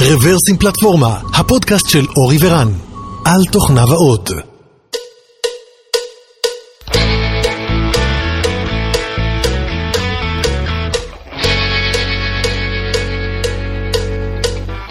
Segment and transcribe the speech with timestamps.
[0.00, 2.68] רוורסים פלטפורמה, הפודקאסט של אורי ורן,
[3.24, 4.30] על תוכניו האות.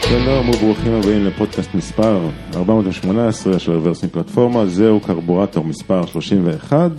[0.10, 6.92] שלום וברוכים הבאים לפודקאסט מספר 418 של רוורסים פלטפורמה, זהו קרבורטור מספר 31,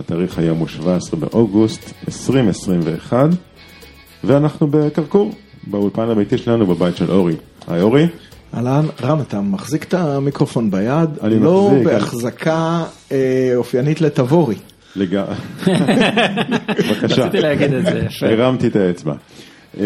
[0.00, 3.28] התאריך היום הוא 17 באוגוסט 2021,
[4.24, 5.32] ואנחנו בקרקור,
[5.66, 7.34] באולפן הביתי שלנו בבית של אורי.
[7.68, 8.06] היי אורי.
[8.54, 14.54] אהלן, רם, אתה מחזיק את המיקרופון ביד, אני לא מחזיק, בהחזקה אה, אופיינית לטבורי.
[14.96, 15.34] לגמרי.
[15.66, 17.22] בבקשה.
[17.24, 18.26] רציתי להגיד את זה, יפה.
[18.26, 19.12] הרמתי את האצבע.
[19.80, 19.84] אה,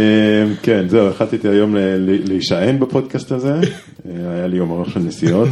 [0.63, 3.61] כן, זהו, החלטתי היום ל- ל- להישען בפודקאסט הזה, אה,
[4.35, 5.49] היה לי יום ארוך של נסיעות.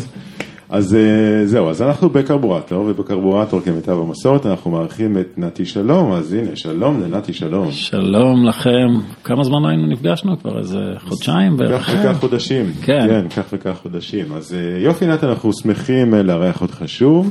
[0.71, 6.33] אז אה, זהו, אז אנחנו בקרבורטור, ובקרבורטור כמיטב המסורת אנחנו מארחים את נתי שלום, אז
[6.33, 7.71] הנה, שלום לנתי שלום.
[7.71, 8.89] שלום לכם,
[9.25, 10.39] כמה זמן היינו נפגשנו?
[10.39, 11.83] כבר איזה חודשיים בערך?
[11.83, 12.67] כך וכך חודשים.
[12.83, 13.07] כן.
[13.09, 14.33] כן, כך וכך חודשים.
[14.33, 17.31] אז אה, יופי נתי, אנחנו שמחים אה, לארח אותך שוב.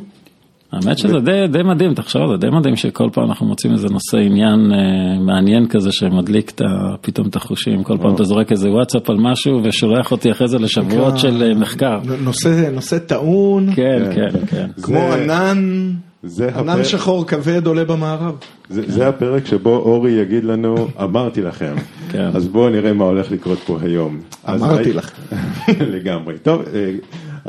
[0.72, 4.18] האמת שזה די, די מדהים, תחשוב, זה די מדהים שכל פעם אנחנו מוצאים איזה נושא
[4.18, 4.78] עניין אה,
[5.20, 6.66] מעניין כזה שמדליק את ה-
[7.02, 10.60] פתאום את החושים, כל פעם אתה זורק איזה וואטסאפ על משהו ושולח אותי אחרי זה
[10.60, 12.00] לשבועות של אה, מחקר.
[12.23, 14.68] נושא, נושא טעון, כן, כן, כן.
[14.82, 15.90] כמו זה- ענן,
[16.23, 18.36] זה ענן הפרק- שחור כבד עולה במערב.
[18.70, 21.76] זה, זה הפרק שבו אורי יגיד לנו, אמרתי לכם.
[22.12, 22.30] כן.
[22.34, 24.20] אז בואו נראה מה הולך לקרות פה היום.
[24.50, 25.12] אמרתי לך.
[25.94, 26.38] לגמרי.
[26.44, 26.92] טוב, אה,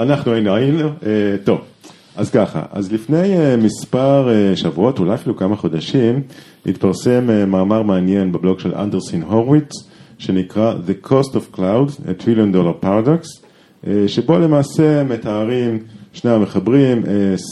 [0.04, 0.90] אנחנו היינו, היינו, אה,
[1.44, 1.60] טוב.
[2.18, 6.22] אז ככה, אז לפני אה, מספר אה, שבועות, אולי אפילו כמה חודשים,
[6.66, 9.70] התפרסם אה, מאמר מעניין בבלוג של אנדרסין הורוויץ,
[10.18, 13.46] שנקרא The Cost of Cloud, a Trillion Dollar Paradox,
[14.06, 15.78] שבו למעשה מתארים
[16.12, 17.02] שני המחברים,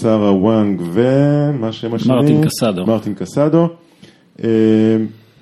[0.01, 2.15] שרה וואנג ומה שם השני?
[2.15, 2.87] מרטין קסדו.
[2.87, 3.69] מרטין קסדו,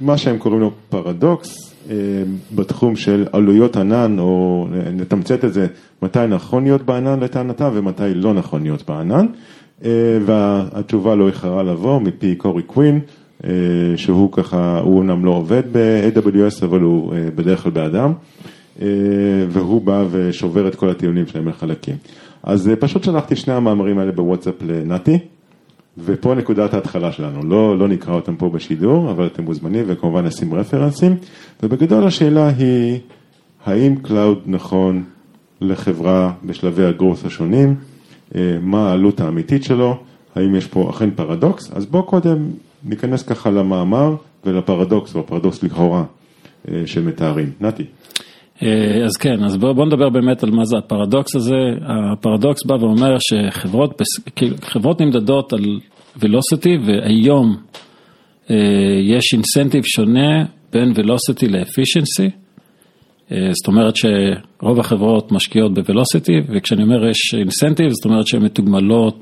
[0.00, 1.73] מה שהם קוראים לו פרדוקס,
[2.54, 5.66] בתחום של עלויות ענן, או נתמצת את זה,
[6.02, 9.26] מתי נכון להיות בענן לטענתם ומתי לא נכון להיות בענן,
[9.84, 9.90] אה,
[10.26, 13.00] והתשובה לא איחרה לבוא מפי קורי קווין,
[13.44, 13.50] אה,
[13.96, 18.12] שהוא ככה, הוא אומנם לא עובד ב-AWS, אבל הוא אה, בדרך כלל באדם,
[18.82, 18.86] אה,
[19.48, 21.96] והוא בא ושובר את כל הטיעונים שלהם לחלקים.
[22.42, 25.18] אז אה, פשוט שלחתי שני המאמרים האלה בוואטסאפ לנתי.
[25.98, 30.54] ופה נקודת ההתחלה שלנו, לא, לא נקרא אותם פה בשידור, אבל אתם מוזמנים וכמובן נשים
[30.54, 31.16] רפרנסים,
[31.62, 32.98] ובגדול השאלה היא,
[33.64, 35.04] האם cloud נכון
[35.60, 37.74] לחברה בשלבי ה growth השונים,
[38.34, 39.96] אה, מה העלות האמיתית שלו,
[40.34, 42.50] האם יש פה אכן פרדוקס, אז בואו קודם
[42.84, 46.04] ניכנס ככה למאמר ולפרדוקס, או הפרדוקס לכאורה
[46.68, 47.50] אה, שמתארים.
[47.60, 47.84] נתי.
[48.62, 51.54] אה, אז כן, אז בואו בוא נדבר באמת על מה זה הפרדוקס הזה.
[51.82, 54.02] הפרדוקס בא ואומר שחברות
[54.36, 54.56] כאילו,
[55.00, 55.80] נמדדות על
[56.16, 57.56] ולוסיטי, והיום
[58.50, 58.56] אה,
[59.02, 62.30] יש אינסנטיב שונה בין ולוסיטי לאפישנסי.
[63.30, 69.18] זאת אומרת שרוב החברות משקיעות בוולוסיטי, וכשאני אומר יש אינסנטיב, זאת אומרת שהן מתוגמלות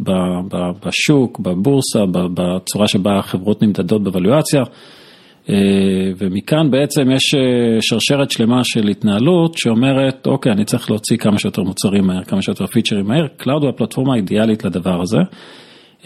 [0.85, 4.63] בשוק, בבורסה, בצורה שבה החברות נמדדות בוולואציה.
[5.51, 5.55] אה,
[6.19, 11.63] ומכאן בעצם יש אה, שרשרת שלמה של התנהלות שאומרת, אוקיי, אני צריך להוציא כמה שיותר
[11.63, 15.19] מוצרים מהר, כמה שיותר פיצ'רים מהר, cloud הוא הפלטפורמה האידיאלית לדבר הזה,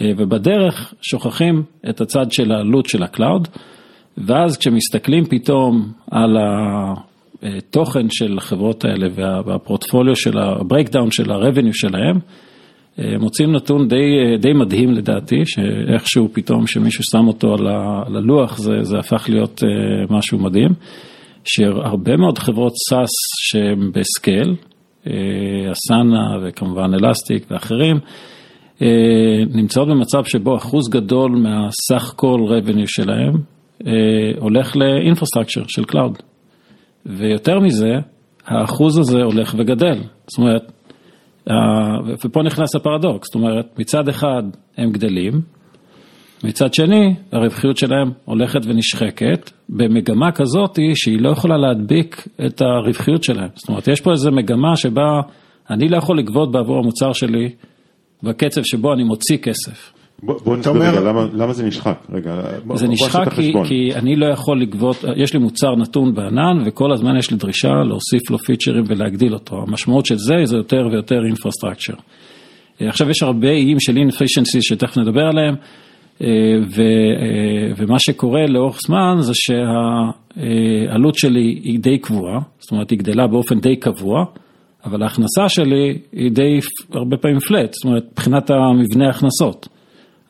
[0.01, 3.47] אה, ובדרך שוכחים את הצד של העלות של ה cloud,
[4.17, 6.37] ואז כשמסתכלים פתאום על
[7.43, 12.19] התוכן של החברות האלה וה- והפורטפוליו של ה-breakdown של ה-revenue שלהם,
[13.19, 17.67] מוצאים נתון די, אה, די מדהים לדעתי, שאיכשהו פתאום שמישהו שם אותו על
[18.17, 20.71] הלוח זה, זה הפך להיות אה, משהו מדהים,
[21.43, 23.11] שהרבה מאוד חברות SaaS
[23.49, 24.55] שהן ב scale,
[25.07, 27.99] אה, Asana וכמובן Elastic ואחרים,
[28.81, 33.33] אה, נמצאות במצב שבו אחוז גדול מהסך כל revenue שלהם
[33.87, 33.91] אה,
[34.39, 36.17] הולך ל infrastructure של cloud.
[37.05, 37.93] ויותר מזה,
[38.45, 39.99] האחוז הזה הולך וגדל.
[40.27, 40.76] זאת אומרת, אה,
[42.23, 44.43] ופה נכנס הפרדוקס, זאת אומרת, מצד אחד
[44.77, 45.41] הם גדלים,
[46.43, 53.49] מצד שני, הרווחיות שלהם הולכת ונשחקת, במגמה כזאת שהיא לא יכולה להדביק את הרווחיות שלהם.
[53.55, 55.21] זאת אומרת, יש פה איזו מגמה שבה
[55.69, 57.49] אני לא יכול לגבות בעבור המוצר שלי
[58.23, 59.96] בקצב שבו אני מוציא כסף.
[60.23, 63.33] בוא, בוא נסביר אומר- רגע למה, למה זה נשחק, רגע, בוא, זה בוא נשחק את
[63.33, 63.53] כי.
[63.67, 67.67] כי אני לא יכול לגבות, יש לי מוצר נתון בענן וכל הזמן יש לי דרישה
[67.87, 69.55] להוסיף לו פיצ'רים ולהגדיל אותו.
[69.67, 71.93] המשמעות של זה זה יותר ויותר אינפרסטרקצ'ר.
[72.79, 75.55] עכשיו יש הרבה איים של inefficiency שתכף נדבר עליהם,
[76.21, 76.27] אה,
[76.75, 82.99] ו, אה, ומה שקורה לאורך זמן זה שהעלות שלי היא די קבועה, זאת אומרת היא
[82.99, 84.25] גדלה באופן די קבוע,
[84.85, 86.59] אבל ההכנסה שלי היא די
[86.93, 89.67] הרבה פעמים פלט, זאת אומרת מבחינת המבנה ההכנסות.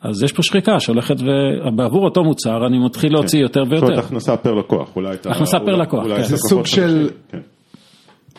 [0.02, 3.98] אז יש פה שחיקה שהולכת, ובעבור אותו מוצר אני מתחיל להוציא יותר זאת אומרת ויותר.
[3.98, 5.30] הכנסה פר לקוח, אולי אתה...
[5.30, 6.22] הכנסה פר לקוח, כן.
[6.22, 7.38] זה סוג של- כן.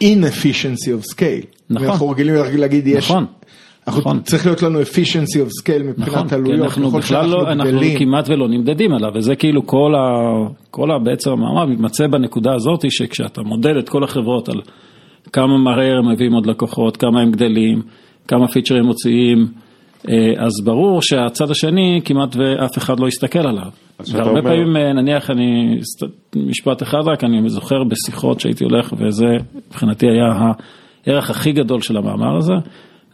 [0.03, 1.45] inefficiency of scale.
[1.69, 1.87] נכון.
[1.87, 3.25] אנחנו רגילים להגיד יש, נכון.
[3.87, 4.21] אנחנו נכון.
[4.21, 7.99] צריך להיות לנו efficiency of scale מבחינת נכון, כי עלויות, אנחנו בכלל לא, אנחנו גדלים.
[7.99, 9.99] כמעט ולא נמדדים עליו, וזה כאילו כל ה...
[10.71, 10.99] כל ה...
[10.99, 14.61] בעצם המאמר מתמצא בנקודה הזאת, שכשאתה מודד את כל החברות על
[15.33, 17.81] כמה מהר הם מביאים עוד לקוחות, כמה הם גדלים,
[18.27, 19.47] כמה פיצ'רים מוציאים,
[20.37, 23.69] אז ברור שהצד השני כמעט ואף אחד לא יסתכל עליו.
[24.13, 25.77] והרבה אומר- פעמים, אה, נניח אני,
[26.35, 29.25] משפט אחד רק, אני זוכר בשיחות שהייתי הולך, וזה
[29.67, 30.51] מבחינתי היה
[31.07, 32.53] הערך הכי גדול של המאמר הזה.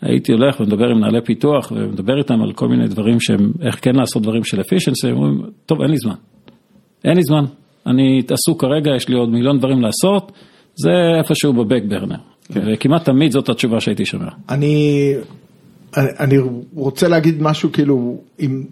[0.02, 3.96] הייתי הולך ומדבר עם מנהלי פיתוח ומדבר איתם על כל מיני דברים שהם, איך כן
[3.96, 6.16] לעשות דברים של efficiency, הם אומרים, טוב, אין לי זמן.
[7.06, 7.46] אין לי זמן.
[7.88, 10.32] אני עסוק כרגע, יש לי עוד מיליון דברים לעשות,
[10.76, 12.16] זה איפשהו בבק ברנר.
[12.50, 14.28] וכמעט תמיד זאת התשובה שהייתי שומע.
[14.50, 15.14] אני,
[15.98, 16.38] אני,
[16.74, 18.64] רוצה להגיד משהו כאילו, עם,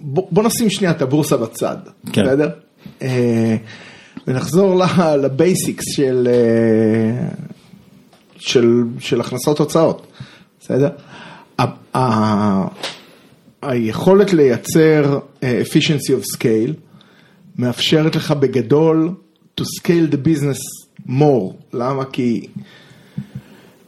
[0.00, 1.76] בוא, בוא נשים שנייה את הבורסה בצד,
[2.12, 2.24] כן.
[2.24, 2.50] בסדר?
[3.02, 3.56] אה,
[4.26, 4.82] ונחזור
[5.22, 7.28] לבייסיקס של, אה,
[8.36, 10.06] של, של הכנסות הוצאות,
[10.60, 10.88] בסדר?
[13.62, 16.72] היכולת לייצר אה, efficiency of scale
[17.58, 19.14] מאפשרת לך בגדול
[19.60, 20.58] to scale the business
[21.08, 22.04] more, למה?
[22.04, 22.46] כי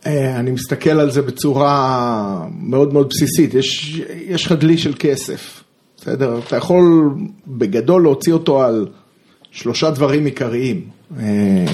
[0.07, 5.63] אני מסתכל על זה בצורה מאוד מאוד בסיסית, יש, יש לך דלי של כסף,
[5.97, 6.39] בסדר?
[6.39, 7.11] אתה יכול
[7.47, 8.87] בגדול להוציא אותו על
[9.51, 11.65] שלושה דברים עיקריים, אה,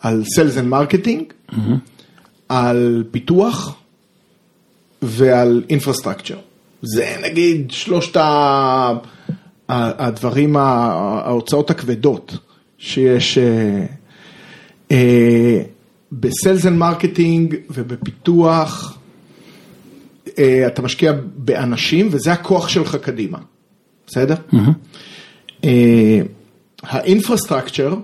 [0.00, 1.54] על sales and marketing,
[2.48, 3.76] על פיתוח
[5.02, 6.38] ועל infrastructure.
[6.82, 8.16] זה נגיד שלושת
[9.68, 12.36] הדברים, ההוצאות הכבדות
[12.78, 13.38] שיש.
[16.20, 18.98] ב sales and marketing ובפיתוח
[20.38, 23.38] אה, אתה משקיע באנשים וזה הכוח שלך קדימה,
[24.06, 24.34] בסדר?
[25.64, 26.20] אה,
[26.82, 27.94] ה infrastructure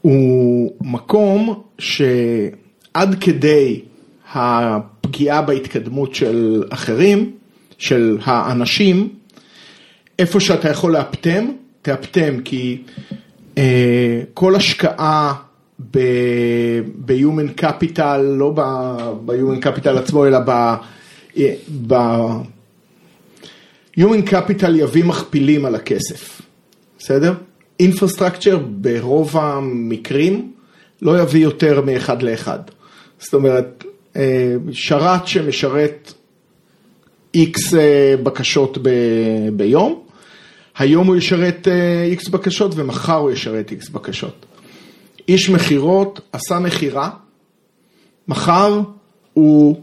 [0.00, 3.80] הוא מקום שעד כדי
[4.34, 7.30] הפגיעה בהתקדמות של אחרים,
[7.78, 9.08] של האנשים,
[10.18, 11.46] איפה שאתה יכול לאפטם,
[11.82, 12.82] תאפטם, כי
[13.58, 15.34] אה, כל השקעה
[15.78, 18.50] ב-human capital, לא
[19.26, 20.74] ב-human capital עצמו, אלא ב...
[21.86, 21.94] ב
[24.00, 26.42] human capital יביא מכפילים על הכסף,
[26.98, 27.34] בסדר?
[27.82, 30.52] infrastructure ברוב המקרים
[31.02, 32.58] לא יביא יותר מאחד לאחד.
[33.18, 33.84] זאת אומרת,
[34.16, 36.12] אה, שרת שמשרת
[37.34, 37.74] איקס
[38.22, 40.02] בקשות ב- ביום,
[40.78, 41.68] היום הוא ישרת
[42.04, 44.45] איקס בקשות ומחר הוא ישרת איקס בקשות.
[45.28, 47.10] איש מכירות עשה מכירה,
[48.28, 48.80] מחר
[49.32, 49.80] הוא,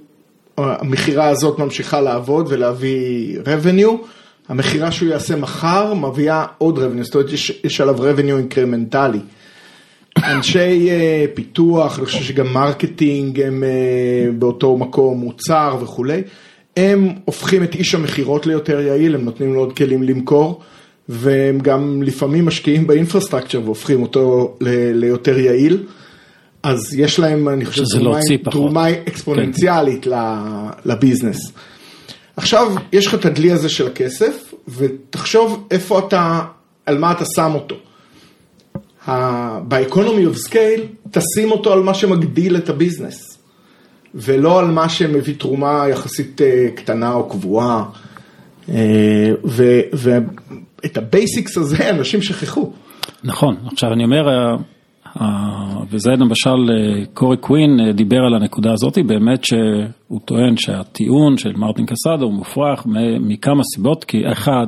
[0.57, 4.05] המכירה הזאת ממשיכה לעבוד ולהביא revenue,
[4.49, 9.19] המכירה שהוא יעשה מחר מביאה עוד revenue, זאת אומרת יש, יש עליו revenue אינקרמנטלי.
[10.17, 16.21] אנשי אה, פיתוח, אני חושב שגם marketing הם אה, באותו מקום, מוצר וכולי,
[16.77, 20.61] הם הופכים את איש המכירות ליותר יעיל, הם נותנים לו עוד כלים למכור,
[21.09, 25.83] והם גם לפעמים משקיעים ב infrastructure והופכים אותו ל- ליותר יעיל.
[26.63, 28.53] אז יש להם, אני חושב, תרומה- פחות.
[28.53, 30.13] תרומה אקספוננציאלית ל-
[30.85, 31.51] ל business.
[32.37, 36.41] עכשיו, יש לך את הדלי הזה של הכסף, ותחשוב איפה אתה,
[36.85, 37.75] על מה אתה שם אותו.
[39.67, 40.81] ב economy of scale,
[41.11, 43.37] תשים אותו על מה שמגדיל את ה business,
[44.15, 47.83] ולא על מה שמביא תרומה יחסית אה, קטנה או קבועה.
[48.69, 48.75] אה,
[49.45, 49.79] ו-
[50.83, 52.71] ואת ה basics הזה אנשים שכחו.
[53.23, 54.55] נכון, עכשיו אני אומר, אה,
[55.21, 61.53] אה, וזה למשל אה, קורי קווין דיבר על הנקודה הזאת, באמת שהוא טוען שהטיעון של
[61.55, 62.85] מרטין קסדו הוא מופרך
[63.19, 64.67] מכמה סיבות, כי אחד,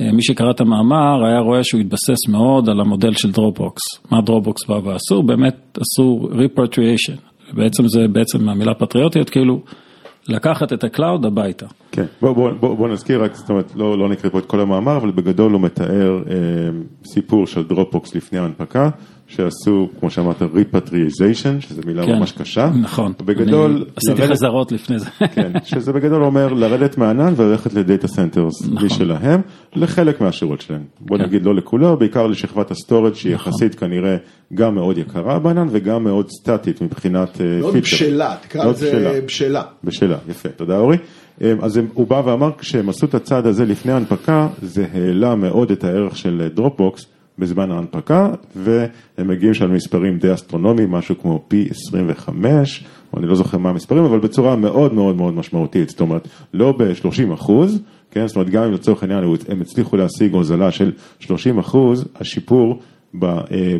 [0.00, 3.82] מי שקרא את המאמר היה רואה שהוא התבסס מאוד על המודל של Dropbox.
[4.10, 5.22] מה Dropbox בא ועשו?
[5.22, 7.32] באמת עשו repatriation.
[7.52, 9.60] בעצם זה בעצם המילה פטריוטיות, כאילו
[10.28, 11.66] לקחת את ה cloud הביתה.
[11.92, 14.60] כן, בוא, בוא, בוא, בוא נזכיר רק, זאת אומרת, לא, לא נקריא פה את כל
[14.60, 16.34] המאמר, אבל בגדול הוא מתאר אה,
[17.04, 18.90] סיפור של Dropbox לפני ההנפקה,
[19.36, 22.70] שעשו, כמו שאמרת, repatriation, שזו מילה כן, ממש קשה.
[22.80, 23.12] נכון.
[23.24, 25.06] בגדול, אני עשיתי לרדת- חזרות לפני זה.
[25.34, 28.86] כן, שזה בגדול אומר לרדת מהענן וללכת ל data centers נכון.
[28.86, 29.40] משלהם,
[29.76, 30.82] לחלק מהשירות שלהם.
[31.00, 31.24] בוא כן.
[31.24, 34.16] נגיד לא לכולו, בעיקר לשכבת ה storage שהיא יחסית כנראה
[34.54, 37.86] גם מאוד יקרה בענן וגם מאוד סטטית מבחינת אה, מאוד mature.
[37.86, 39.12] בשלה, תקרא מאוד לזה בשלה.
[39.24, 39.62] בשלה.
[39.84, 40.96] בשלה, יפה, תודה אורי.
[41.42, 45.70] אה, אז הוא בא ואמר כשהם עשו את הצעד הזה לפני ההנפקה, זה העלה מאוד
[45.70, 47.06] את הערך של Dropbox
[47.42, 48.88] בזמן ההנפקה, והם
[49.28, 54.04] מגיעים שם למספרים די אסטרונומיים, משהו כמו פי 25, או אני לא זוכר מה המספרים,
[54.04, 57.80] אבל בצורה מאוד מאוד מאוד משמעותית, זאת אומרת, לא ב-30 אחוז,
[58.10, 62.78] כן, זאת אומרת, גם אם לצורך העניין הם הצליחו להשיג הוזלה של 30 אחוז, השיפור
[63.22, 63.28] אה,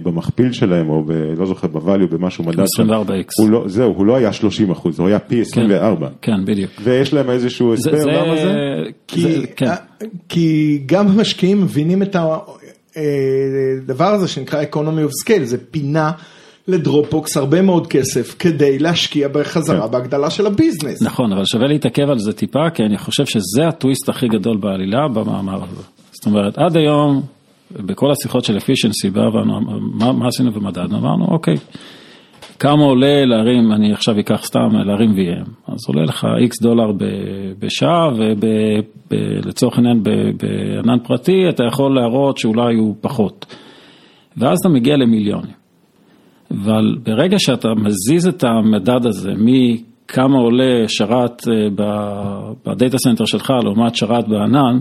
[0.03, 3.43] במכפיל שלהם, או ב, לא זוכר, בvalue, במה שהוא מדד, 24x.
[3.43, 6.09] הוא לא, זהו, הוא לא היה 30 אחוז, הוא היה פי 24.
[6.23, 6.71] כן, בדיוק.
[6.85, 8.53] ויש להם איזשהו זה- הסבר זה- למה זה?
[9.09, 9.67] כי, זה- כן.
[10.29, 12.17] כי גם המשקיעים מבינים את
[12.97, 16.11] הדבר הזה שנקרא economy of scale, זה פינה
[16.69, 19.93] ל Dropbox הרבה מאוד כסף כדי להשקיע בחזרה כן.
[19.93, 21.03] בהגדלה של ה business.
[21.03, 25.09] נכון, אבל שווה להתעכב על זה טיפה, כי אני חושב שזה הטוויסט הכי גדול בעלילה
[25.09, 25.83] במאמר הזה.
[26.13, 27.23] זאת אומרת, עד היום,
[27.71, 28.59] בכל השיחות של
[29.11, 29.61] באנו,
[29.95, 30.99] מה, מה עשינו ומדדנו?
[30.99, 31.55] אמרנו, אוקיי,
[32.63, 37.05] כמה עולה להרים, אני עכשיו אקח סתם, להרים VM, אז עולה לך X דולר ב-
[37.59, 38.11] בשעה,
[39.11, 43.47] ולצורך העניין בענן פרטי, אתה יכול להראות שאולי הוא פחות.
[44.37, 45.55] ואז אתה מגיע למיליונים.
[46.51, 51.43] אבל ברגע שאתה מזיז את המדד הזה מכמה עולה שרת
[52.67, 54.79] ב data center שלך לעומת שרת בענן,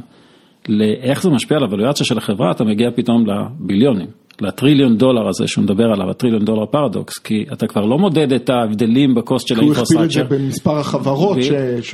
[0.70, 4.08] לאיך זה משפיע על הוולואציה של החברה, אתה מגיע פתאום לביליונים,
[4.42, 8.34] לטריליון דולר הזה שהוא מדבר עליו, ה trillion dollar paradox, כי אתה כבר לא מודד
[8.34, 10.36] את ההבדלים ב cost של הוא הכפיל את זה ה infrastructure.
[10.36, 11.38] במספר החברות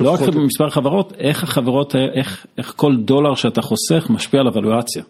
[0.00, 0.10] לא.
[0.10, 5.02] רק במספר החברות, איך החברות, איך, איך כל דולר שאתה חוסך משפיע על הוולואציה.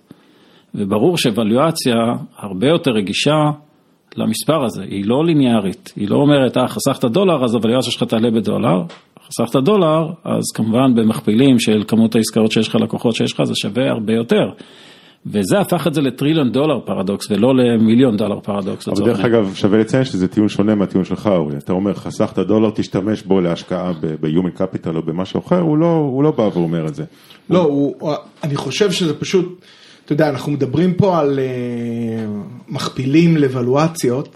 [0.74, 1.96] וברור שוולואציה
[2.38, 3.50] הרבה יותר רגישה
[4.16, 8.30] למספר הזה, היא לא ליניארית, היא לא אומרת, אה, חסכת דולר, אז הוולואציה שלך תעלה
[8.30, 8.82] בדולר,
[9.28, 13.90] חסכת דולר, אז כמובן במכפילים של כמות העסקאות שיש לך, לקוחות שיש לך, זה שווה
[13.90, 14.50] הרבה יותר.
[15.26, 18.88] וזה הפך את זה לטריליון דולר פרדוקס, ולא למיליון דולר פרדוקס.
[18.88, 19.20] אבל דרך.
[19.24, 21.56] אגב, שווה לציין שזה טיעון שונה מהטיעון שלך, אורי.
[21.56, 26.22] אתה אומר, חסכת דולר, תשתמש בו להשקעה ב-Human Capital או במשהו אחר, הוא לא, הוא
[26.22, 27.04] לא בא ואומר את זה.
[27.50, 27.94] לא, הוא,
[28.44, 29.60] אני חושב שזה פשוט,
[30.04, 31.44] אתה יודע, אנחנו מדברים פה על אה,
[32.68, 34.28] מכפילים לוולואציות,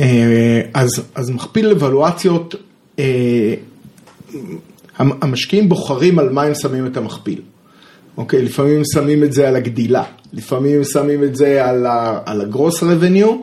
[0.00, 2.54] אה, אז, אז מכפיל לוולואציות,
[2.98, 3.04] המ-
[4.98, 7.40] המשקיעים בוחרים על מה הם שמים את המכפיל.
[8.16, 12.18] אוקיי, לפעמים הם שמים את זה על הגדילה, לפעמים הם שמים את זה על, ה,
[12.26, 13.36] על הגרוס רבניו,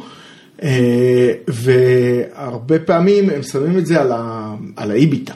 [0.63, 5.34] אה, והרבה פעמים הם שמים את זה על, ה, על האיביטה.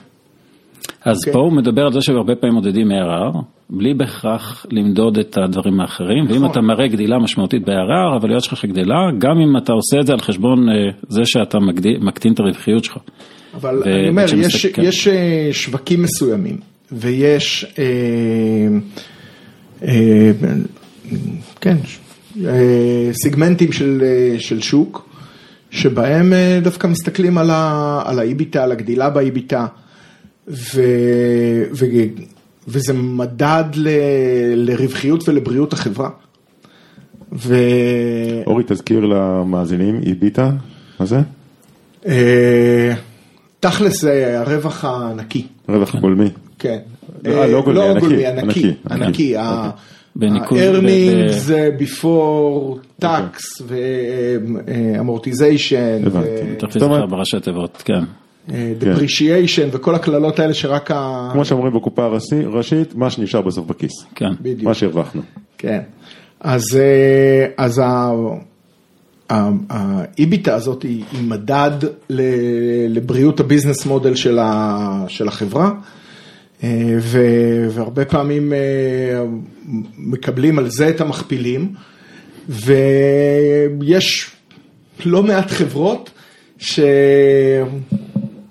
[1.05, 1.33] אז אוקיי.
[1.33, 3.37] פה הוא מדבר על זה שהרבה פעמים מודדים ARR,
[3.69, 6.51] בלי בהכרח למדוד את הדברים האחרים, ואם נכון.
[6.51, 10.13] אתה מראה גדילה משמעותית ב-ARR, אבל להיות שלך גדלה, גם אם אתה עושה את זה
[10.13, 10.73] על חשבון אה,
[11.07, 12.97] זה שאתה מגדיל, מקטין את הרווחיות שלך.
[13.53, 16.57] אבל ו- אני אומר, יש, וכשמסתכל- יש אה, שווקים מסוימים,
[16.91, 17.83] ויש, אה,
[19.87, 20.31] אה,
[21.61, 21.77] כן,
[22.45, 25.09] אה, סיגמנטים של, אה, של שוק,
[25.71, 29.65] שבהם אה, דווקא מסתכלים על, ה, על האיביטה, על הגדילה באיביטה,
[30.47, 30.81] ו,
[31.73, 31.85] ו,
[32.67, 33.87] וזה מדד ל,
[34.55, 36.09] לרווחיות ולבריאות החברה.
[37.33, 37.55] ו...
[38.47, 40.51] אורי, תזכיר למאזינים, איביטה,
[40.99, 41.19] מה זה?
[43.65, 45.47] אה, תכלס זה הרווח הנקי.
[45.69, 46.29] רווח גולמי.
[46.59, 46.77] כן.
[47.25, 49.05] לא, לא גולמי, ענקי, גולמי, ענקי, ענקי, ענקי.
[49.05, 49.37] ענקי.
[49.37, 49.69] ה-
[50.15, 55.77] בניקוד- ה-earning ב- ב- זה before tax ו-amortization
[56.07, 56.55] הבנתי.
[56.59, 56.79] תכף
[57.09, 58.03] בראשי תיבות, כן.
[58.49, 61.29] ו-depreciation וכל הקללות האלה שרק ה...
[61.33, 64.05] כמו שאומרים בקופה הראשי- ראשית, מה שנשאר בסוף בכיס.
[64.15, 64.31] כן.
[64.41, 64.63] בדיוק.
[64.63, 65.21] מה שהרווחנו.
[65.57, 65.79] כן.
[66.41, 67.81] אז, אה, אז
[69.69, 71.71] האיביטה הזאת היא, מדד
[72.89, 74.39] לבריאות הביזנס מודל של,
[75.27, 75.71] החברה,
[76.63, 76.97] אה,
[77.69, 78.57] והרבה פעמים אה,
[79.97, 81.73] מקבלים על זה את המכפילים,
[82.49, 84.31] ויש
[85.05, 86.09] לא מעט חברות
[86.57, 87.69] שאם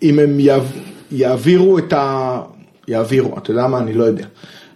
[0.02, 0.78] הם יעב-
[1.12, 2.40] יעבירו את ה...
[2.88, 4.26] יעבירו, אתה יודע מה, אני לא יודע.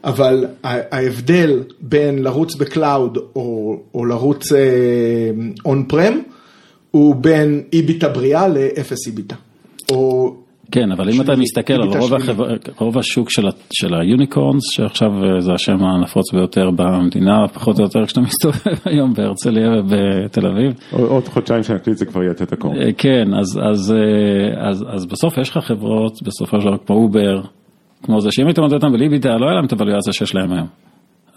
[0.06, 4.52] אבל ההבדל בין לרוץ ב cloud או, או לרוץ
[5.64, 6.20] on-prem,
[6.90, 9.34] הוא בין EBITDA בריאה לאפס EBITDA.
[9.92, 10.34] או
[10.72, 12.14] כן, אבל אם אתה מסתכל על רוב.
[12.14, 12.44] החבר...
[12.78, 13.50] רוב השוק של, ה...
[13.72, 18.76] של ה unicorns, שעכשיו אה, זה השם הנפוץ ביותר במדינה, פחות או יותר כשאתה מסתובב
[18.84, 22.74] היום בהרצליה ובתל אביב, עוד- חודשיים שנקליט זה כבר יהיה decacorn.
[22.76, 26.96] אה, כן, אז, אז, אה, אז, אז בסוף יש לך חברות, בסופו של דבר כמו
[26.96, 27.40] Uber,
[28.06, 30.52] כמו זה, שאם היית מודד אותם ב EBITDA, לא היה להם את הוואליואציה שיש להם
[30.52, 30.66] היום.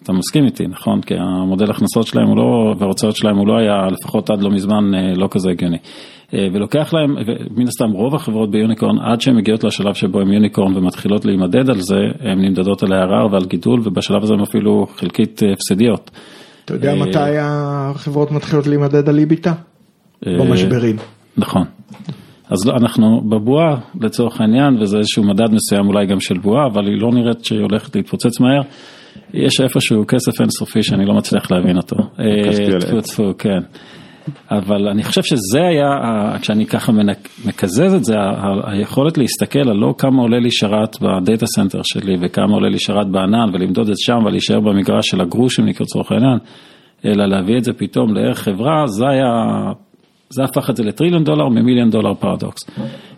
[0.03, 1.01] אתה מסכים איתי, נכון?
[1.01, 4.95] כי המודל הכנסות שלהם הוא לא, וההוצאות שלהם הוא לא היה, לפחות עד לא מזמן,
[4.95, 5.77] אה, לא כזה הגיוני.
[6.33, 10.77] אה, ולוקח להם, ומן הסתם רוב החברות ביוניקורן, עד שהן מגיעות לשלב שבו הן יוניקורן
[10.77, 15.43] ומתחילות להימדד על זה, הן נמדדות על הערר ועל גידול, ובשלב הזה הן אפילו חלקית
[15.43, 16.11] אה, הפסדיות.
[16.65, 19.53] אתה יודע מתי החברות מתחילות להימדד על איביטה?
[20.27, 20.95] אה, במשברים.
[21.37, 21.63] נכון.
[22.49, 26.87] אז לא, אנחנו בבועה לצורך העניין, וזה איזשהו מדד מסוים אולי גם של בועה, אבל
[26.87, 28.61] היא לא נראית שהיא הולכת להתפוצץ מהר.
[29.33, 31.95] יש איפשהו כסף אינסופי שאני לא מצליח להבין אותו.
[31.95, 33.01] אה, טפו.
[33.01, 33.59] טפו, כן.
[34.51, 35.87] אבל אני חושב שזה היה,
[36.41, 36.91] כשאני ככה
[37.45, 38.15] מקזז את זה,
[38.63, 42.79] היכולת להסתכל על לא כמה עולה לי שרת ב data center שלי וכמה עולה לי
[42.79, 46.37] שרת בענן ולמדוד את שם ולהישאר במגרש של הגרושים לצורך העניין,
[47.05, 49.31] אלא להביא את זה פתאום לערך חברה, זה היה,
[50.29, 52.61] זה הפך את זה לטריליון דולר ממיליון דולר פרדוקס.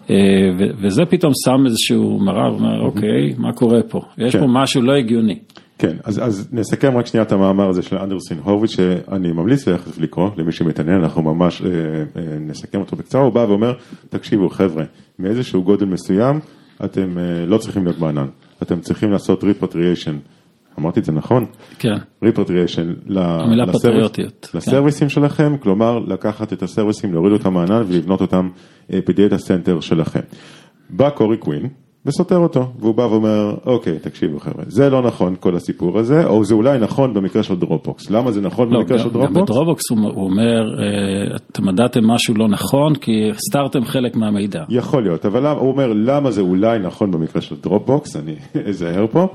[0.09, 0.15] אה,
[0.57, 4.01] וזה פתאום שם איזשהו מראה, ואומר, אוקיי, מה קורה פה?
[4.17, 4.39] יש כן.
[4.39, 5.39] פה משהו לא הגיוני.
[5.81, 9.99] כן, אז, אז נסכם רק שנייה את המאמר הזה של Andreessen Horowitz, שאני ממליץ תכף
[9.99, 13.73] לקרוא, למי שמתעניין, אנחנו ממש אה, אה, נסכם אותו בקצרה, הוא בא ואומר,
[14.09, 14.83] תקשיבו חבר'ה,
[15.19, 16.39] מאיזשהו גודל מסוים,
[16.85, 18.27] אתם אה, לא צריכים להיות בענן,
[18.61, 20.13] אתם צריכים לעשות repatriation,
[20.79, 21.45] אמרתי את זה נכון?
[21.79, 21.95] כן.
[22.25, 24.57] repatriation המילה פטריוטיות, כן.
[24.57, 28.49] לסרוויסים שלכם, כלומר לקחת את הסרוויסים, להוריד אותם מהענן ולבנות אותם
[28.93, 30.19] אה, ב data center שלכם.
[30.89, 31.67] בא קורי קווין
[32.05, 36.43] וסותר אותו, והוא בא ואומר, אוקיי, תקשיבו חבר'ה, זה לא נכון כל הסיפור הזה, או
[36.45, 38.09] זה אולי נכון במקרה של Dropbox.
[38.09, 39.41] למה זה נכון לא, במקרה גם- של גם Dropbox?
[39.51, 44.63] ב Dropbox הוא הוא אומר, אה, אתם מדדתם משהו לא נכון, כי הסתרתם חלק מהמידע.
[44.69, 48.35] יכול להיות, אבל הוא אומר למה זה אולי נכון במקרה של Dropbox, אני
[48.69, 49.27] אזהר פה,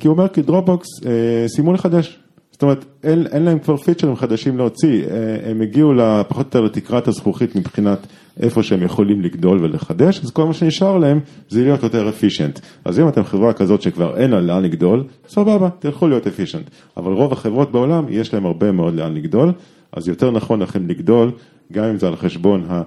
[0.00, 1.10] כי הוא אומר כי Dropbox אה,
[1.48, 2.18] סיימו לחדש,
[2.52, 5.92] זאת אומרת אין, אין להם כבר פיצ'רים חדשים להוציא, אה, הם הגיעו
[6.28, 7.98] פחות או יותר לתקרת הזכוכית מבחינת
[8.40, 13.00] איפה שהם יכולים לגדול ולחדש, אז כל מה שנשאר להם זה להיות יותר efficient, אז
[13.00, 16.66] אם אתם חברה כזאת שכבר אין לה לאן לגדול, סבבה, תלכו להיות efficient,
[16.96, 19.52] אבל רוב החברות בעולם יש להם הרבה מאוד לאן לגדול,
[19.92, 21.30] אז יותר נכון לכם לגדול,
[21.72, 22.82] גם אם זה על חשבון ה...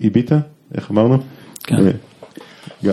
[0.00, 0.38] איביטה,
[0.74, 1.18] איך אמרנו?
[1.64, 1.76] כן.
[1.86, 1.90] אה,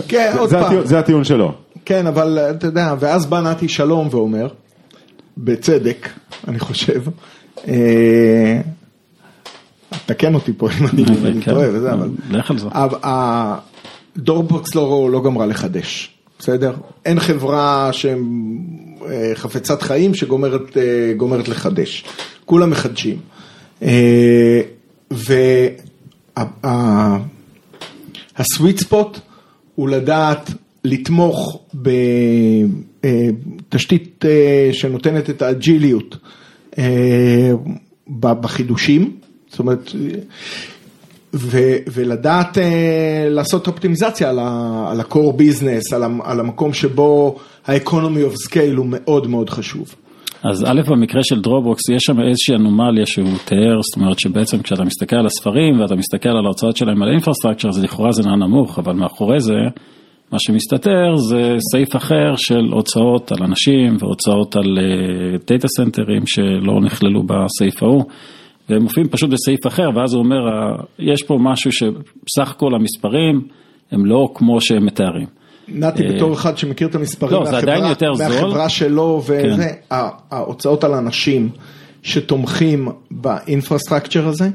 [0.08, 0.86] כן, זה- עוד זה פעם.
[0.86, 1.52] זה הטיעון שלו.
[1.86, 4.48] כן, אבל אתה יודע, ואז בא נתי שלום ואומר,
[5.38, 6.10] בצדק,
[6.48, 7.04] אני חושב,
[7.68, 8.62] אה,
[10.06, 11.06] תקן אותי פה אם אני
[11.42, 12.10] כן, טועה וזה, אבל...
[12.30, 12.68] לך על זה.
[14.18, 16.74] דורבוקס לא, לא גמרה לחדש, בסדר?
[17.06, 22.06] אין חברה שחפצת חיים שגומרת אה, גומרת לחדש,
[22.46, 23.18] כולם מחדשים.
[23.82, 24.62] אה,
[28.38, 29.20] והסוויט ספוט
[29.76, 30.52] הוא לדעת
[30.84, 31.60] לתמוך
[33.04, 36.18] בתשתית אה, שנותנת את האג'יליות
[36.78, 37.52] אה,
[38.20, 39.18] בחידושים,
[39.50, 39.92] זאת אומרת,
[41.34, 41.60] ו,
[41.94, 48.86] ולדעת אה, לעשות אופטימיזציה על, ה-core business, על, על המקום שבו ה-economy of scale הוא
[48.90, 49.96] מאוד מאוד חשוב.
[50.44, 54.84] אז א', במקרה של Dropbox יש שם איזושהי אנומליה שהוא תיאר, זאת אומרת שבעצם כשאתה
[54.84, 58.36] מסתכל על הספרים ואתה מסתכל על ההוצאות שלהם על ה infrastructure, אז לכאורה זה נראה
[58.36, 59.54] נמוך, אבל מאחורי זה,
[60.32, 64.78] מה שמסתתר זה סעיף אחר של הוצאות על אנשים והוצאות על
[65.48, 68.04] data center ים שלא נכללו בסעיף ההוא.
[68.70, 71.92] והם מופיעים פשוט בסעיף אחר, ואז הוא אומר, "ה- יש פה משהו שסך
[72.52, 73.42] הכל המספרים
[73.92, 75.28] הם לא כמו שהם מתארים.
[75.68, 78.28] נתי בתור אחד שמכיר את המספרים לא, זה עדיין יותר זול.
[78.28, 79.96] מהחברה שלו וזה, כן.
[80.32, 81.50] ההוצאות על אנשים
[82.04, 84.50] שתומכים ב infrastructure הזה,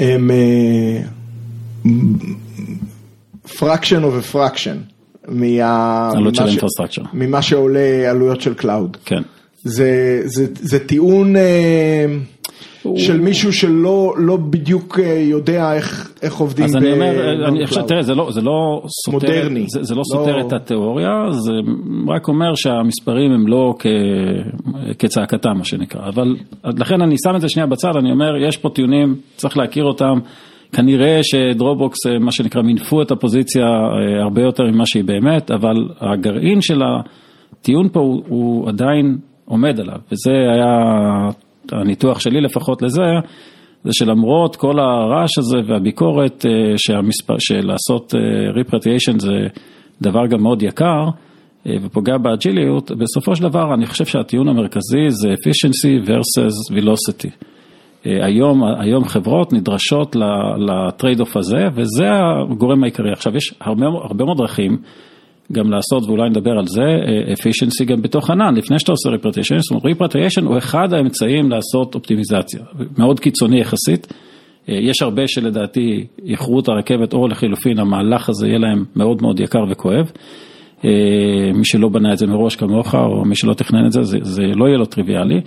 [0.00, 1.00] הם אה,
[3.48, 4.76] fraction of a fraction.
[5.28, 7.02] מה- עלות של infrastructure.
[7.12, 7.80] ממה שעולה
[8.10, 8.96] עלויות של cloud.
[9.04, 9.22] כן.
[9.62, 12.04] זה, זה, זה טיעון אה,
[12.96, 17.66] של מישהו שלא לא בדיוק אה, יודע איך, איך עובדים אז אני אומר, ב- אני
[17.66, 17.88] חושב, ב cloud.
[17.88, 19.64] תראה, זה לא, זה לא סותר, מודרני.
[19.68, 21.52] זה, זה לא לא- סותר את התיאוריה, זה
[22.08, 23.86] רק אומר שהמספרים הם לא כ,
[24.98, 26.08] כצעקתם, מה שנקרא.
[26.08, 29.84] אבל לכן אני שם את זה שנייה בצד, אני אומר, יש פה טיעונים, צריך להכיר
[29.84, 30.18] אותם.
[30.72, 35.88] כנראה שדרופבוקס, אה, מה שנקרא, מינפו את הפוזיציה אה, הרבה יותר ממה שהיא באמת, אבל
[36.00, 40.74] הגרעין של הטיעון פה הוא, הוא עדיין עומד עליו, וזה היה
[41.72, 43.02] הניתוח שלי לפחות לזה,
[43.84, 48.14] זה שלמרות כל הרעש הזה והביקורת, אה, שהמספר, שלעשות
[48.54, 49.46] repatriation זה
[50.02, 51.08] דבר גם מאוד יקר
[51.82, 57.55] ופוגע באג'יליות, בסופו של דבר אני חושב שהטיעון המרכזי זה efficiency versus velocity.
[58.06, 60.16] אה, היום, היום חברות נדרשות
[60.58, 62.04] ל trade off הזה, וזה
[62.50, 63.12] הגורם העיקרי.
[63.12, 64.76] עכשיו, יש הרבה, הרבה מאוד דרכים
[65.52, 66.82] גם לעשות, ואולי נדבר על זה,
[67.32, 71.94] efficiency גם בתוך ענן, לפני שאתה עושה repatriation, זאת אומרת, repatriation הוא אחד האמצעים לעשות
[71.94, 72.60] אופטימיזציה,
[72.98, 74.06] מאוד קיצוני יחסית.
[74.68, 79.40] אה, יש הרבה שלדעתי איחרו את הרכבת, או לחילופין, המהלך הזה יהיה להם מאוד מאוד
[79.40, 80.12] יקר וכואב.
[80.84, 80.90] אה,
[81.54, 84.42] מי שלא בנה את זה מראש כמוך, או מי שלא תכנן את זה, זה, זה
[84.42, 85.40] לא יהיה לו טריוויאלי.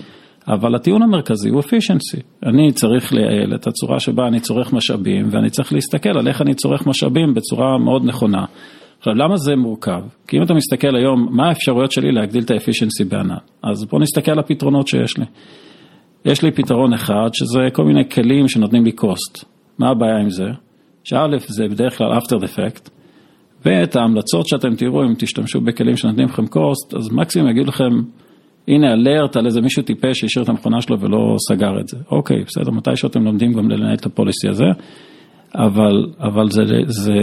[0.50, 2.22] אבל הטיעון המרכזי הוא efficiency.
[2.46, 6.54] אני צריך לייעל את הצורה שבה אני צורך משאבים, ואני צריך להסתכל על איך אני
[6.54, 8.46] צורך משאבים בצורה מאוד נכונה.
[9.00, 10.02] עכשיו, למה זה מורכב?
[10.28, 13.36] כי אם אתה מסתכל היום, מה האפשרויות שלי להגדיל את האפישנסי בענן?
[13.64, 15.26] אז בוא נסתכל על הפתרונות שיש לי.
[16.26, 19.46] יש לי פתרון אחד, שזה כל מיני כלים שנותנים לי cost.
[19.80, 20.50] מה הבעיה עם זה?
[21.04, 22.90] שא' זה בדרך כלל after the fact,
[23.66, 27.94] ואת ההמלצות שאתם תראו, אם תשתמשו בכלים שנותנים לכם cost, אז מקסימום יגידו לכם,
[28.70, 31.98] הנה אלרט על איזה מישהו טיפש שהשאיר את המכונה שלו ולא סגר את זה.
[32.12, 34.66] אוקיי, בסדר, מתי שאתם לומדים גם לנהל את הפוליסי הזה.
[35.56, 37.14] אבל, אבל זה, זה,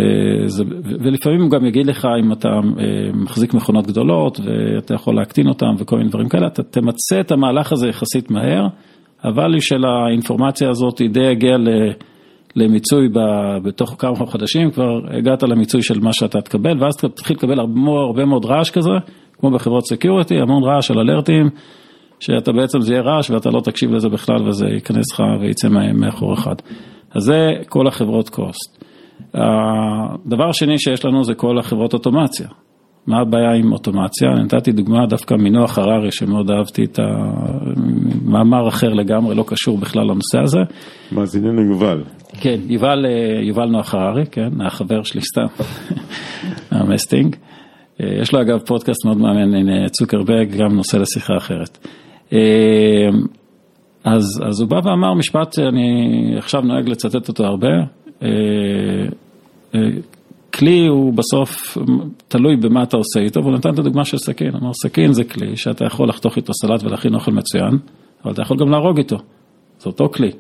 [0.47, 0.65] זה,
[1.01, 2.63] ולפעמים הוא גם יגיד לך אם אתה אה,
[3.15, 7.73] מחזיק מכונות גדולות ואתה יכול להקטין אותן וכל מיני דברים כאלה, אתה תמצה את המהלך
[7.73, 8.67] הזה יחסית מהר,
[9.25, 11.57] ה value של האינפורמציה הזאת היא די יגיע
[12.57, 13.09] למיצוי
[13.65, 18.25] בתוך כמה חודשים, כבר הגעת למיצוי של מה שאתה תקבל, ואז תתחיל לקבל הרבה, הרבה
[18.25, 18.91] מאוד רעש כזה,
[19.39, 21.51] כמו בחברות security, המון רעש על אלרטים,
[22.21, 26.35] שאתה בעצם זה יהיה רעש ואתה לא תקשיב לזה בכלל וזה ייכנס לך וייצא מאחור
[26.35, 26.55] אחד.
[27.15, 28.85] אז זה כל החברות cost.
[29.35, 32.49] הדבר השני שיש לנו זה כל החברות אוטומציה.
[33.07, 34.31] מה הבעיה עם אוטומציה?
[34.31, 40.39] נתתי דוגמה דווקא מנוח הררי שמאוד אהבתי את המאמר אחר לגמרי, לא קשור בכלל לנושא
[40.43, 40.61] הזה.
[41.13, 42.03] מאזיננו יובל.
[42.41, 45.47] כן, יובל, אה, יובל נוח הררי, כן, החבר שלי סתם,
[46.71, 47.37] המסטינג.
[48.01, 51.79] אה, יש לו אגב פודקאסט מאוד מעניין, הנה צוקרברג, גם נושא לשיחה אחרת.
[52.33, 53.09] אה,
[54.05, 57.69] אז, אז הוא בא ואמר משפט שאני עכשיו נוהג לצטט אותו הרבה,
[60.55, 61.79] כלי הוא בסוף
[62.29, 65.57] תלוי במה אתה עושה איתו, והוא נתן את הדוגמה של סכין, אמר סכין זה כלי
[65.57, 67.79] שאתה יכול לחתוך איתו סלט ולהכין אוכל מצוין,
[68.25, 69.17] אבל אתה יכול גם להרוג איתו,
[69.79, 70.31] זה אותו כלי.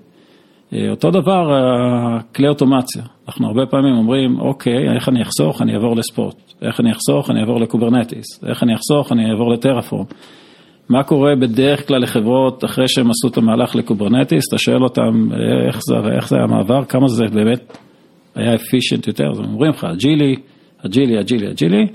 [0.72, 5.74] אה, אותו דבר, אה, כלי אוטומציה, אנחנו הרבה פעמים אומרים, אוקיי, איך אני אחסוך, אני
[5.74, 9.52] אעבור ל spot, איך אני אחסוך, אני אעבור ל Kubernetes, איך אני אחסוך, אני אעבור
[9.52, 10.04] ל Terraform.
[10.88, 15.28] מה קורה בדרך כלל לחברות אחרי שהם עשו את המהלך ל Kubernetes, אתה שואל אותם
[15.68, 17.78] איך זה, איך זה המעבר, כמה זה באמת
[18.34, 20.36] היה efficient יותר, אז אומרים לך, אג'ילי,
[20.86, 21.86] אג'ילי, אג'ילי, אג'ילי,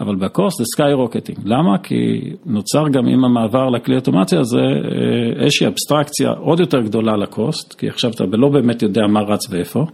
[0.00, 1.38] אבל ב cost זה rocketing.
[1.44, 1.78] למה?
[1.78, 7.26] כי נוצר גם עם המעבר לכלי אוטומציה הזה אה, איזושהי אבסטרקציה עוד יותר גדולה ל
[7.26, 9.84] cost, כי עכשיו אתה לא באמת יודע מה רץ ואיפה,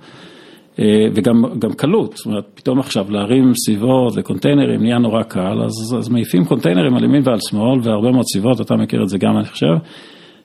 [0.78, 6.08] אה, וגם קלות, זאת אומרת, פתאום עכשיו להרים סביבות וקונטיינרים נהיה נורא קל, אז, אז
[6.08, 9.46] מעיפים קונטיינרים על ימין ועל שמאל, והרבה מאוד סביבות, אתה מכיר את זה גם, אני
[9.46, 9.74] חושב.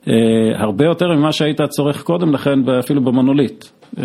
[0.08, 3.65] אה, הרבה יותר ממה שהיית צורך קודם לכן, ואפילו במונוליט.
[3.98, 4.04] אה,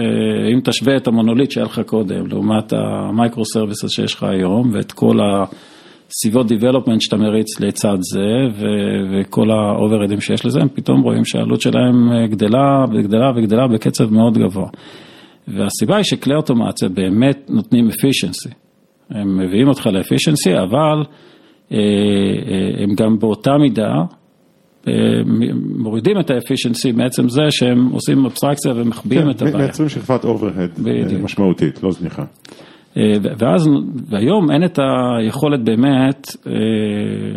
[0.55, 4.93] אם תשווה את המונוליט שהיה לך קודם, לעומת ה micro services שיש לך היום, ואת
[4.93, 8.65] כל הסביבות development שאתה מריץ לצד זה,
[9.13, 14.39] וכל האוברהדים שיש לזה, הם פתאום רואים שהעלות שלהם אה, גדלה וגדלה וגדלה בקצב מאוד
[14.39, 14.69] גבוה.
[15.49, 18.49] והסיבה היא שכלי אוטומציה באמת נותנים efficiency.
[19.11, 21.03] הם מביאים אותך ל efficiency, אבל
[22.83, 23.93] הם גם באותה מידה
[25.77, 29.57] מורידים את ה efficiency מעצם זה שהם עושים אבסטרקציה ומחביאים כן, את הבעיה.
[29.57, 30.71] מייצרים שכבת overhead
[31.23, 32.25] משמעותית, לא זניחה.
[32.97, 33.69] אה, ואז,
[34.09, 36.53] והיום אין את היכולת באמת אה,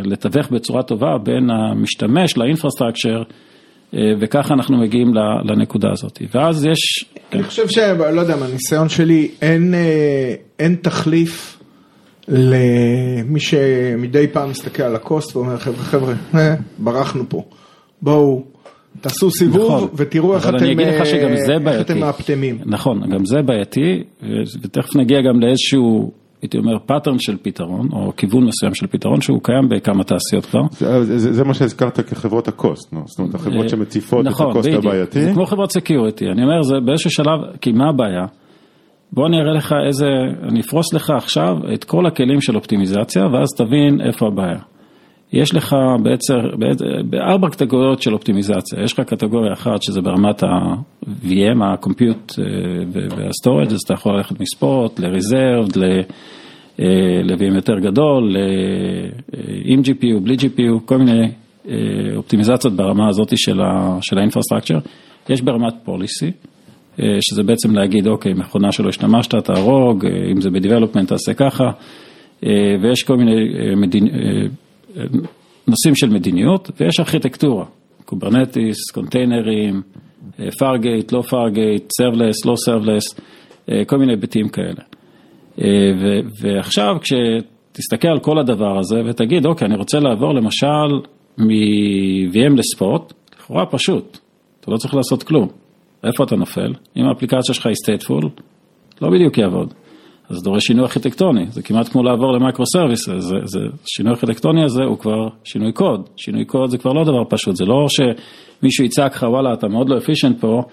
[0.03, 3.23] לתווך בצורה טובה בין המשתמש ל infrastructure,
[3.93, 6.21] אה, וככה אנחנו מגיעים לנקודה הזאת.
[6.33, 7.05] ואז יש...
[7.33, 9.73] אני חושב שלא יודע, מהניסיון שלי, אין,
[10.59, 11.54] אין תחליף
[12.27, 17.43] למי שמדי פעם מסתכל על ה cost ואומר חבר'ה, חבר'ה, אה, ברחנו פה,
[18.01, 18.43] בואו.
[19.01, 20.89] תעשו סיבוב נכון, ותראו איך אתם, אה,
[21.71, 22.57] איך אתם מאפטמים.
[22.65, 24.03] נכון, גם זה בעייתי,
[24.61, 26.11] ותכף נגיע גם לאיזשהו,
[26.41, 30.61] הייתי אומר, pattern של פתרון, או כיוון מסוים של פתרון, שהוא קיים בכמה תעשיות כבר.
[30.71, 32.97] זה, זה, זה מה שהזכרת כחברות ה cost, no?
[33.05, 34.85] זאת אומרת, החברות שמציפות נכון, את ה cost בדיוק.
[34.85, 35.21] הבעייתי.
[35.21, 38.25] זה כמו חברות security, אני אומר, זה באיזשהו שלב, כי מה הבעיה?
[39.15, 40.07] בוא אני אראה לך איזה,
[40.43, 44.59] אני אפרוס לך עכשיו את כל הכלים של אופטימיזציה, ואז תבין איפה הבעיה.
[45.33, 46.33] יש לך בעצם,
[47.09, 52.33] בארבע קטגוריות של אופטימיזציה, יש לך קטגוריה אחת שזה ברמת ה-VM, ה-compute
[52.91, 55.79] וה-storage, אז אתה יכול ללכת מספורט, ל-reserved,
[56.79, 58.35] ל-VM יותר גדול,
[59.63, 61.31] עם GPU, בלי GPU, כל מיני
[62.15, 64.89] אופטימיזציות ברמה הזאת של ה-infrastructure.
[65.29, 66.54] יש ברמת policy.
[66.99, 71.63] אה, שזה בעצם להגיד, אוקיי, מכונה שלא השתמשת, תהרוג, אה, אם זה ב-development תעשה ככה,
[72.45, 73.31] אה, ויש כל מיני
[73.75, 74.07] מדינ...
[75.67, 77.65] נושאים של מדיניות, ויש ארכיטקטורה,
[78.05, 79.81] Kubernetes, קונטיינרים,
[80.59, 83.19] Fargate, לא Fargate, serverless, לא serverless,
[83.87, 84.81] כל מיני היבטים כאלה.
[86.41, 93.13] ועכשיו כשתסתכל על כל הדבר הזה ותגיד, אוקיי, אני רוצה לעבור למשל מ-VM ל spot,
[93.39, 94.17] לכאורה פשוט,
[94.59, 95.64] אתה לא צריך לעשות כלום.
[96.05, 96.73] איפה אתה נופל?
[96.97, 98.29] אם האפליקציה שלך היא stateful,
[99.01, 99.73] לא בדיוק יעבוד.
[100.29, 104.63] אז זה דורש שינוי ארכיטקטוני, זה כמעט כמו לעבור ל microservice, זה, זה, שינוי ארכיטקטוני
[104.63, 108.85] הזה הוא כבר שינוי קוד, שינוי קוד זה כבר לא דבר פשוט, זה לא שמישהו
[108.85, 110.63] יצעק לך וואלה אתה מאוד לא efficient פה,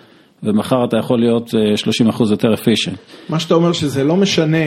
[0.43, 2.99] ומחר אתה יכול להיות 30% אה, יותר efficient.
[3.29, 4.67] מה שאתה אומר שזה לא משנה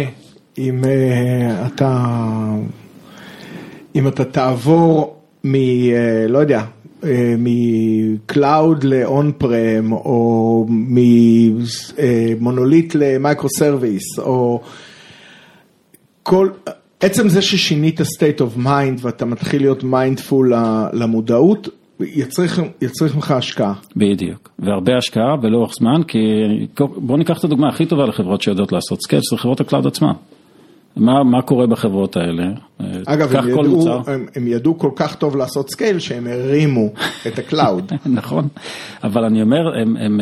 [0.58, 2.06] אם uh, אתה,
[3.96, 5.54] אם אתה תעבור מ...
[5.54, 5.58] Uh,
[6.30, 6.62] לא יודע,
[7.38, 10.66] מ cloud ל on-prem, או
[12.40, 14.62] ממונוליט ל microservice, או
[16.24, 16.50] כל,
[17.00, 20.54] עצם זה ששינית state of mind ואתה מתחיל להיות mindful
[20.94, 23.74] למודעות, יצריך, יצריך ממך השקעה.
[23.96, 26.18] בדיוק, והרבה השקעה ולאורך זמן, כי
[26.96, 30.14] בואו ניקח את הדוגמה הכי טובה לחברות שיודעות לעשות scale, זה חברות ה cloud עצמן.
[30.96, 32.44] מה, מה קורה בחברות האלה?
[33.06, 36.90] אגב, הם ידעו, הם, הם ידעו כל כך טוב לעשות scale שהם הרימו
[37.28, 37.92] את ה cloud.
[38.06, 38.48] נכון,
[39.04, 40.20] אבל אני אומר, הם, הם,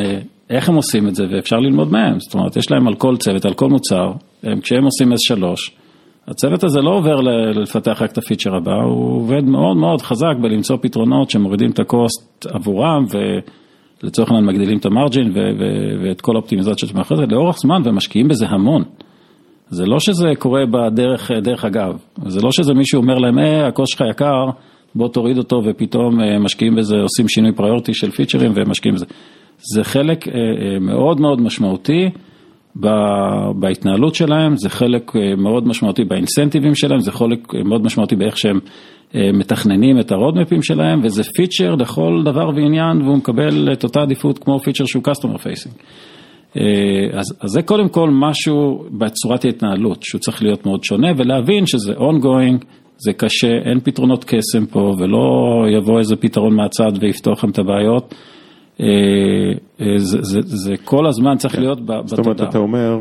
[0.50, 3.44] איך הם עושים את זה ואפשר ללמוד מהם, זאת אומרת, יש להם על כל צוות,
[3.44, 5.42] על כל מוצר, הם, כשהם עושים S3,
[6.28, 10.34] הצוות הזה לא עובר לפתח רק את ה feature הבא, הוא עובד מאוד מאוד חזק
[10.42, 13.06] בלמצוא פתרונות שמורידים את ה cost עבורם
[14.02, 15.32] ולצורך העניין מגדילים את ה margin
[16.02, 18.84] ואת כל האופטימיזציות שמאחורי זה לאורך זמן ומשקיעים בזה המון.
[19.74, 23.92] זה לא שזה קורה בדרך דרך אגב, זה לא שזה מישהו אומר להם, אה, הקוסט
[23.92, 24.44] שלך יקר,
[24.94, 29.06] בוא תוריד אותו ופתאום אה, משקיעים בזה, עושים שינוי פריורטי של פיצ'רים ומשקיעים בזה.
[29.74, 30.34] זה חלק אה,
[30.80, 32.10] מאוד מאוד משמעותי.
[33.58, 38.58] בהתנהלות שלהם, זה חלק אה, מאוד משמעותי באינסנטיבים שלהם, זה חלק מאוד משמעותי באיך שהם
[39.14, 44.38] אה, מתכננים את הרודמפים שלהם, וזה פיצ'ר לכל דבר ועניין, והוא מקבל את אותה עדיפות
[44.38, 45.82] כמו פיצ'ר שהוא customer facing.
[46.56, 51.66] אה, אז, אז זה קודם כל משהו בצורת ההתנהלות, שהוא צריך להיות מאוד שונה, ולהבין
[51.66, 52.64] שזה ongoing,
[52.98, 55.26] זה קשה, אין פתרונות קסם פה, ולא
[55.76, 58.14] יבוא איזה פתרון מהצד ויפתור לכם את הבעיות.
[58.80, 58.86] אה,
[59.80, 61.62] אה, זה, זה, זה כל הזמן צריך כן.
[61.62, 62.06] להיות בתודעה.
[62.06, 62.98] זאת אומרת, אתה אומר,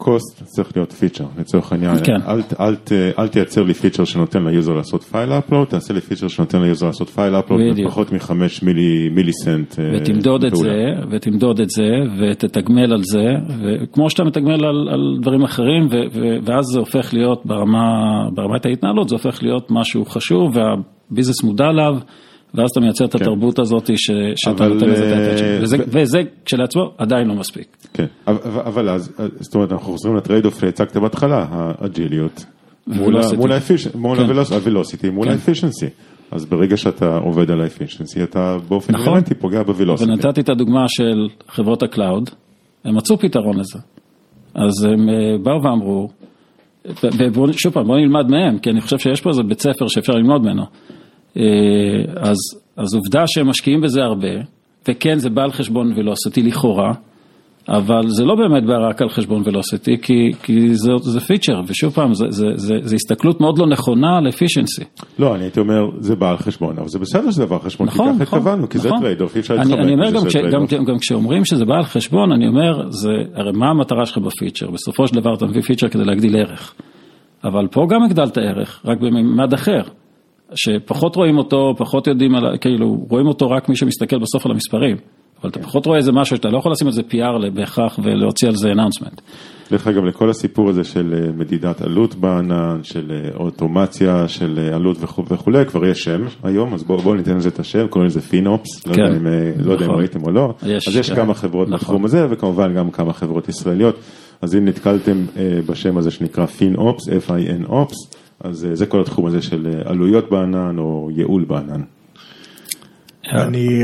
[0.00, 2.04] cost צריך להיות feature, לצורך העניין.
[2.04, 2.12] כן.
[2.12, 6.00] אל, אל, אל, אל תייצר לי feature שנותן ל user לעשות file upload, תעשה לי
[6.00, 9.74] feature שנותן ל user לעשות file upload בפחות מחמש milli, milli cent.
[9.96, 10.74] ותמדוד את זה,
[11.10, 16.20] ותמדוד את זה, ותתגמל על זה, וכמו שאתה מתגמל על, על דברים אחרים, ו, ו,
[16.44, 17.84] ואז זה הופך להיות ברמה,
[18.34, 21.98] ברמת ההתנהלות, זה הופך להיות משהו חשוב, וה business מודע עליו.
[22.54, 23.18] ואז אתה מייצר את כן.
[23.22, 23.90] התרבות הזאת
[24.36, 27.76] שאתה נותן לזה את ה attention, אה, וזה כשלעצמו עדיין לא מספיק.
[27.94, 32.44] כן, אבל אז, זאת אומרת, אנחנו חוזרים ל trade-off שהצגת בהתחלה, האג'יליות,
[32.86, 33.16] מול
[34.50, 35.86] ה velocity, מול ה efficiency.
[36.30, 39.06] אז ברגע שאתה עובד על ה efficiency, אתה באופן נכון.
[39.06, 40.10] אינהרנטי פוגע ב velocity.
[40.10, 42.30] ונתתי את הדוגמה של חברות ה cloud,
[42.84, 43.78] הם מצאו פתרון לזה.
[44.54, 46.08] אז הם אה, באו ואמרו,
[47.48, 50.42] ושוב פעם, בואו נלמד מהם, כי אני חושב שיש פה איזה בית ספר שאפשר ללמוד
[50.42, 50.62] ממנו.
[51.36, 51.42] אה,
[52.16, 52.36] אז,
[52.76, 54.28] אז עובדה שהם משקיעים בזה הרבה,
[54.88, 56.92] וכן זה בא על חשבון velocity לכאורה,
[57.68, 61.92] אבל זה לא באמת בא רק על חשבון velocity, כי, כי זה, זה feature, ושוב
[61.92, 64.84] פעם, זה, זה, זה, זה הסתכלות מאוד לא נכונה על efficiency.
[65.18, 67.86] לא, אני הייתי אומר, זה בא על חשבון, אבל זה בסדר שזה בא על חשבון,
[67.86, 68.90] נכון, כי ככה נכון, התכוונו, כי נכון.
[68.90, 69.78] זה trade-off, אי אפשר להתחמק.
[69.78, 73.10] אני אומר, גם, כש, גם, גם, גם כשאומרים שזה בא על חשבון, אני אומר, זה,
[73.34, 74.70] הרי מה המטרה שלך ב feature?
[74.70, 76.74] בסופו של דבר אתה מביא feature כדי להגדיל ערך.
[77.44, 79.82] אבל פה גם הגדלת ערך, רק בממד אחר.
[80.54, 84.96] שפחות רואים אותו, פחות יודעים, על, כאילו, רואים אותו רק מי שמסתכל בסוף על המספרים.
[85.42, 88.48] אבל אתה פחות רואה איזה משהו שאתה לא יכול לשים על זה PR בהכרח ולהוציא
[88.48, 89.20] על זה announcement.
[89.70, 94.76] דרך אגב, לכל הסיפור הזה של אה, מדידת עלות בענן, של אה, אוטומציה, של אה,
[94.76, 98.20] עלות וכולי, כבר יש שם היום, אז בואו בוא ניתן לזה את השם, קוראים לזה
[98.20, 99.26] FinOps, לא כן, יודע אם,
[99.64, 100.00] לא יודע אם נכון.
[100.00, 101.16] ראיתם או לא, יש, אז יש כן.
[101.16, 101.78] כמה חברות נכון.
[101.78, 103.98] בתחום הזה, וכמובן גם כמה חברות ישראליות,
[104.42, 105.24] אז אם נתקלתם
[105.66, 111.44] בשם הזה שנקרא פינופס, F-I-N-Ops, אז זה כל התחום הזה של עלויות בענן או ייעול
[111.44, 111.80] בענן.
[113.32, 113.82] אני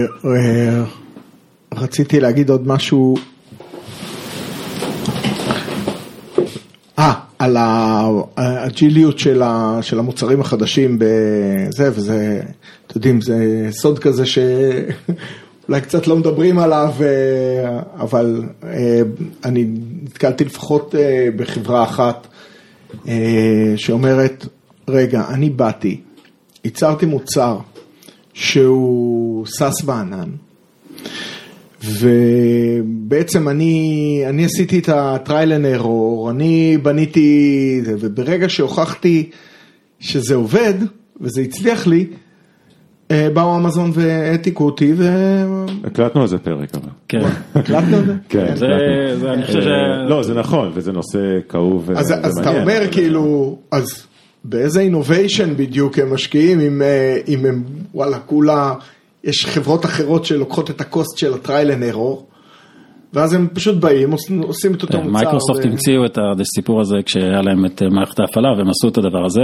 [1.75, 3.17] רציתי להגיד עוד משהו.
[6.99, 7.12] אה,
[7.43, 7.57] על
[8.37, 9.43] האג'יליות של,
[9.83, 12.41] של המוצרים החדשים בזה, וזה,
[12.87, 19.01] אתם יודעים, זה סוד כזה שאולי קצת לא מדברים עליו, אה, אבל אה,
[19.45, 19.67] אני
[20.03, 22.27] נתקלתי לפחות אה, בחברה אחת
[23.76, 24.46] שאומרת,
[24.88, 26.00] רגע, אני באתי,
[26.64, 27.59] ייצרתי מוצר
[28.35, 30.31] שהוא סס בענן,
[31.85, 39.31] ובעצם אני, אני עשיתי את ה-trial and error, אני בניתי, וברגע שהוכחתי
[40.00, 40.74] שזה עובד,
[41.20, 42.16] וזה הצליח לי, אה,
[43.11, 45.05] באו אמזון והעתיקו אותי ו...
[45.85, 46.88] הקלטנו על זה פרק אבל.
[47.09, 47.21] כן.
[47.55, 48.12] הקלטנו על זה?
[48.29, 48.67] כן, זה,
[49.21, 49.67] זה, אני חושב ש...
[50.09, 52.25] לא, זה נכון, וזה נושא כאוב ומעניין.
[52.25, 54.07] אז אתה אומר כאילו, אז
[54.45, 58.75] באיזה innovation בדיוק הם משקיעים, אם אה, הם, וואלה, כולה...
[59.25, 62.32] יש חברות אחרות שלוקחות את ה cost של ה-trial and error,
[63.14, 64.11] ואז הם פשוט באים,
[64.42, 65.11] עושים את אותו כן, מוצר.
[65.11, 69.40] מייקרוסופט המציאו את הסיפור הזה כשהיה להם את מערכת ההפעלה והם עשו את הדבר הזה,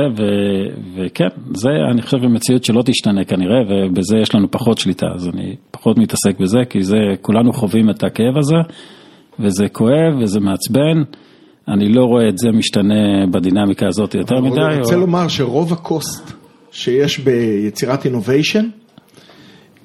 [0.96, 5.56] וכן, זה אני חושב במציאות שלא תשתנה כנראה, ובזה יש לנו פחות שליטה, אז אני
[5.70, 8.56] פחות מתעסק בזה, כי זה, כולנו חווים את הכאב הזה,
[9.40, 11.02] וזה כואב וזה מעצבן.
[11.68, 14.60] אני לא רואה את זה משתנה בדינמיקה הזאת יותר מדי.
[14.60, 16.32] אני רוצה לומר שרוב הקוסט
[16.70, 18.68] שיש ביצירת אינוביישן,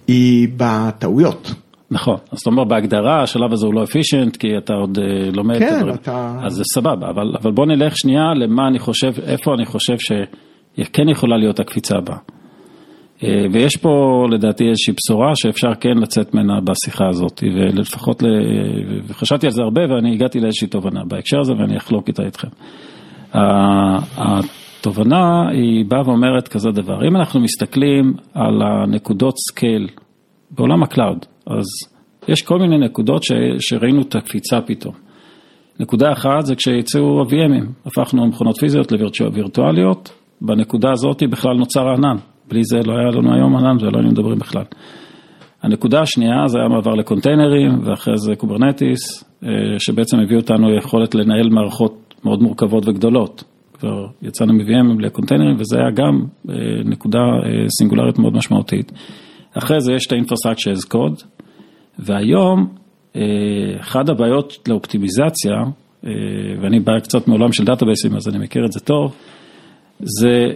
[0.08, 1.54] היא בטעויות.
[1.94, 5.60] נכון, אז אתה אומר בהגדרה השלב הזה הוא לא efficient כי אתה עוד אה, לומד
[5.60, 6.40] כן, את הדברים, אתה...
[6.44, 11.10] אז זה סבבה, אבל, אבל בוא נלך שנייה למה אני חושב, איפה אני חושב שכן
[11.10, 12.18] יכולה להיות הקפיצה הבאה.
[13.24, 18.28] אה, ויש פה לדעתי איזושהי בשורה שאפשר כן לצאת ממנה בשיחה הזאת, ולפחות, ל...
[19.08, 22.48] וחשבתי על זה הרבה ואני הגעתי לאיזושהי תובנה בהקשר הזה ואני אחלוק איתה איתכם.
[24.18, 29.88] התובנה היא באה ואומרת כזה דבר, אם אנחנו מסתכלים על הנקודות scale
[30.52, 31.66] בעולם ה cloud, אז
[32.28, 33.32] יש כל מיני נקודות ש...
[33.60, 34.94] שראינו את הקפיצה פתאום.
[35.80, 42.62] נקודה אחת זה כשיצאו ה-VMים, הפכנו מכונות פיזיות לווירטואליות, בנקודה הזאת בכלל נוצר הענן, בלי
[42.64, 44.64] זה לא היה לנו היום ענן ולא היינו מדברים בכלל.
[45.64, 51.50] הנקודה השנייה זה היה מעבר לקונטיינרים ואחרי זה Kubernetes, אה, שבעצם הביא אותנו יכולת לנהל
[51.50, 53.44] מערכות מאוד מורכבות וגדולות.
[53.74, 58.92] כבר יצאנו מ-VM לקונטיינרים וזה היה גם אה, נקודה אה, סינגולרית מאוד משמעותית.
[59.58, 61.24] אחרי זה יש את ה-infrastructure as code,
[62.00, 62.68] והיום
[63.80, 65.56] אחת הבעיות לאופטימיזציה,
[66.62, 69.16] ואני בא קצת מעולם של דאטאבייסים אז אני מכיר את זה טוב,
[70.00, 70.52] זה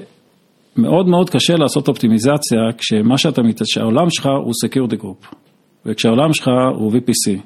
[0.78, 3.42] מאוד מאוד קשה לעשות אופטימיזציה כשמה שאתה.
[3.64, 5.36] כשהעולם שלך הוא Security Group,
[5.86, 7.40] וכשהעולם שלך הוא VPC,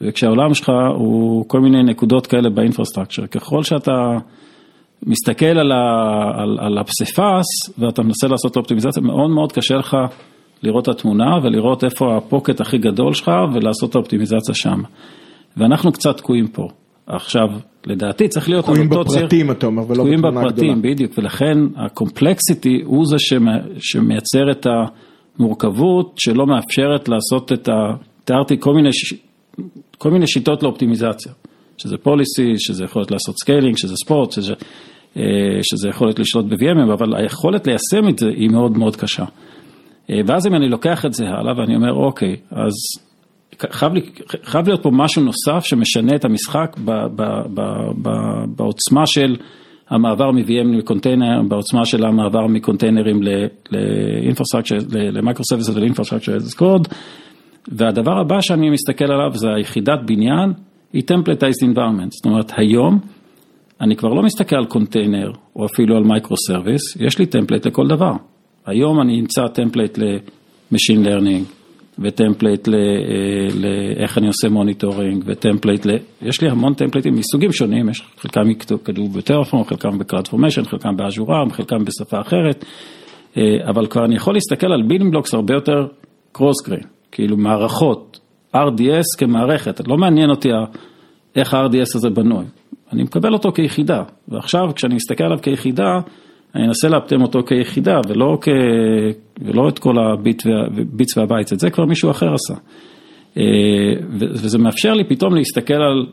[0.00, 3.92] וכשהעולם שלך הוא כל מיני נקודות כאלה ב infrastructure, ככל שאתה
[5.02, 5.84] מסתכל על, ה...
[6.42, 9.96] על, על הפסיפס ואתה מנסה לעשות אופטימיזציה, מאוד מאוד קשה לך
[10.62, 14.82] לראות את התמונה ולראות איפה הפוקט הכי גדול שלך ולעשות את האופטימיזציה שם.
[15.56, 16.68] ואנחנו קצת תקועים פה.
[17.06, 17.48] עכשיו,
[17.86, 20.50] לדעתי צריך להיות תקועים בפרטים אתה אומר, ולא בתמונה גדולה.
[20.50, 23.16] תקועים בפרטים, בדיוק, ולכן הקומפלקסיטי הוא זה
[23.78, 24.66] שמייצר את
[25.38, 27.72] המורכבות שלא מאפשרת לעשות את ה...
[28.24, 28.90] תיארתי כל מיני,
[29.98, 31.32] כל מיני שיטות לאופטימיזציה,
[31.78, 34.52] שזה policy, שזה יכולת לעשות scaling, שזה spot, שזה,
[35.16, 35.22] אה,
[35.62, 39.24] שזה יכולת לשלוט ב-VMים, אבל היכולת ליישם את זה היא מאוד מאוד קשה.
[40.10, 42.72] אה, ואז אם אני לוקח את זה הלאה ואני אומר, אוקיי, אז
[43.70, 43.92] חייב,
[44.44, 47.22] חייב להיות פה משהו נוסף שמשנה את המשחק ב, ב,
[47.54, 47.60] ב,
[48.02, 48.10] ב,
[48.56, 49.36] בעוצמה של
[49.90, 53.20] המעבר מ-VM לקונטיינר, בעוצמה של המעבר מקונטיינרים
[54.90, 56.94] ל microservices ול infrastructure as code,
[57.68, 60.52] והדבר הבא שאני מסתכל עליו זה היחידת בניין,
[60.92, 62.98] היא Templatized Environment, זאת אומרת היום
[63.80, 67.88] אני כבר לא מסתכל על קונטיינר או אפילו על micro service, יש לי template לכל
[67.88, 68.12] דבר.
[68.66, 71.44] היום אני אמצא template ל-Machine Learning,
[71.98, 72.68] ו-template
[73.54, 75.90] לאיך אני עושה monitoring, ו-template ל...
[76.22, 78.80] יש לי המון טמפלייטים מסוגים שונים, יש חלקם כתוב
[79.16, 82.64] ב-Terraform, חלקם ב-CloudFormation, חלקם ב-Azure ARM, חלקם בשפה אחרת,
[83.36, 85.86] אה, אבל כבר אני יכול להסתכל על building blocks הרבה יותר
[86.32, 88.20] coarse grain, כאילו מערכות,
[88.56, 90.48] RDS כמערכת, לא מעניין אותי
[91.36, 92.44] איך ה-RDS הזה בנוי,
[92.92, 96.00] אני מקבל אותו כיחידה, ועכשיו כשאני מסתכל עליו כיחידה,
[96.54, 98.48] אני אנסה לאפטם אותו כיחידה ולא, כ...
[99.42, 102.54] ולא את כל ה-bits וה-bytes, את זה כבר מישהו אחר עשה.
[103.36, 103.42] אה,
[104.20, 106.06] וזה מאפשר לי פתאום להסתכל על,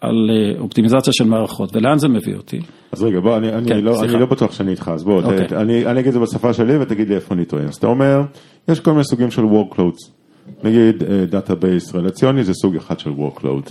[0.00, 2.60] על אה, אופטימיזציה של מערכות, ולאן זה מביא אותי.
[2.92, 5.24] אז רגע, בוא, אני, אני, כן, לא, אני לא בטוח שאני איתך, אז בוא, okay.
[5.24, 5.46] אוקיי.
[5.46, 7.64] ת, אני, אני אגיד את זה בשפה שלי ותגיד לי איפה אני טועה.
[7.64, 8.22] אז אתה אומר,
[8.68, 10.10] יש כל מיני סוגים של workloads,
[10.64, 13.70] נגיד database רלציוני זה סוג אחד של workload.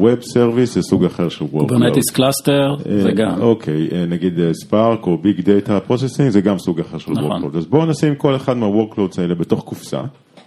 [0.00, 1.70] Web Service זה סוג אחר של Workload.
[1.70, 3.40] Kubernetes Cluster זה גם.
[3.40, 7.44] אוקיי, נגיד Spark או Big Data Processing זה גם סוג אחר של נכון.
[7.44, 7.56] Workload.
[7.56, 10.00] אז בואו נשים כל אחד מה-Workloads האלה בתוך קופסה,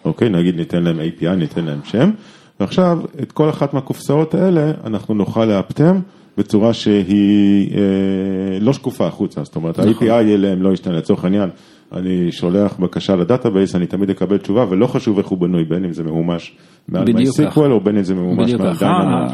[0.06, 2.12] אוקיי, נגיד ניתן להם API, ניתן להם שם,
[2.60, 6.00] ועכשיו את כל אחת מהקופסאות האלה אנחנו נוכל לאפטם
[6.38, 10.08] בצורה שהיא אה, לא שקופה החוצה, זאת אומרת נכון.
[10.08, 11.50] ה-API אליהם לא ישתנה, לצורך העניין.
[11.94, 15.94] אני שולח בקשה ל-database, אני תמיד אקבל תשובה, ולא חשוב איך הוא בנוי, בין אם
[15.94, 16.56] זה ממומש
[16.88, 19.32] מעל MySQL או בין אם זה ממומש מעל Dynamo.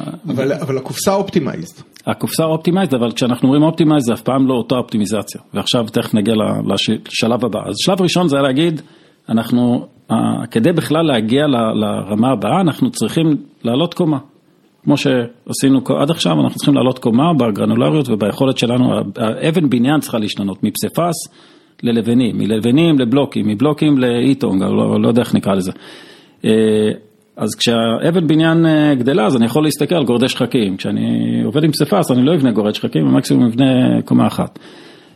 [0.61, 1.83] אבל הקופסה optimized.
[2.07, 5.41] הקופסה optimized, אבל כשאנחנו אומרים optimized זה אף פעם לא אותה אופטימיזציה.
[5.53, 6.33] ועכשיו תכף נגיע
[6.65, 7.59] לשלב הבא.
[7.65, 8.81] אז שלב ראשון זה היה להגיד,
[9.29, 9.87] אנחנו,
[10.51, 14.17] כדי בכלל להגיע לרמה הבאה, אנחנו צריכים לעלות קומה.
[14.83, 20.63] כמו שעשינו עד עכשיו, אנחנו צריכים לעלות קומה בגרנולריות וביכולת שלנו, האבן בניין צריכה להשתנות
[20.63, 21.15] מפסיפס
[21.83, 25.71] ללבנים, מלבנים לבלוקים, מבלוקים לאיטונג, לא, לא יודע איך נקרא לזה.
[26.45, 26.51] אה,
[27.37, 30.77] אז כשהאבן בניין אה, גדלה, אז אני יכול להסתכל על גורדי שחקים.
[30.77, 34.59] כשאני עובד עם פסיפס, אני לא אבנה גורד שחקים, במקסימום אבנה קומה אחת.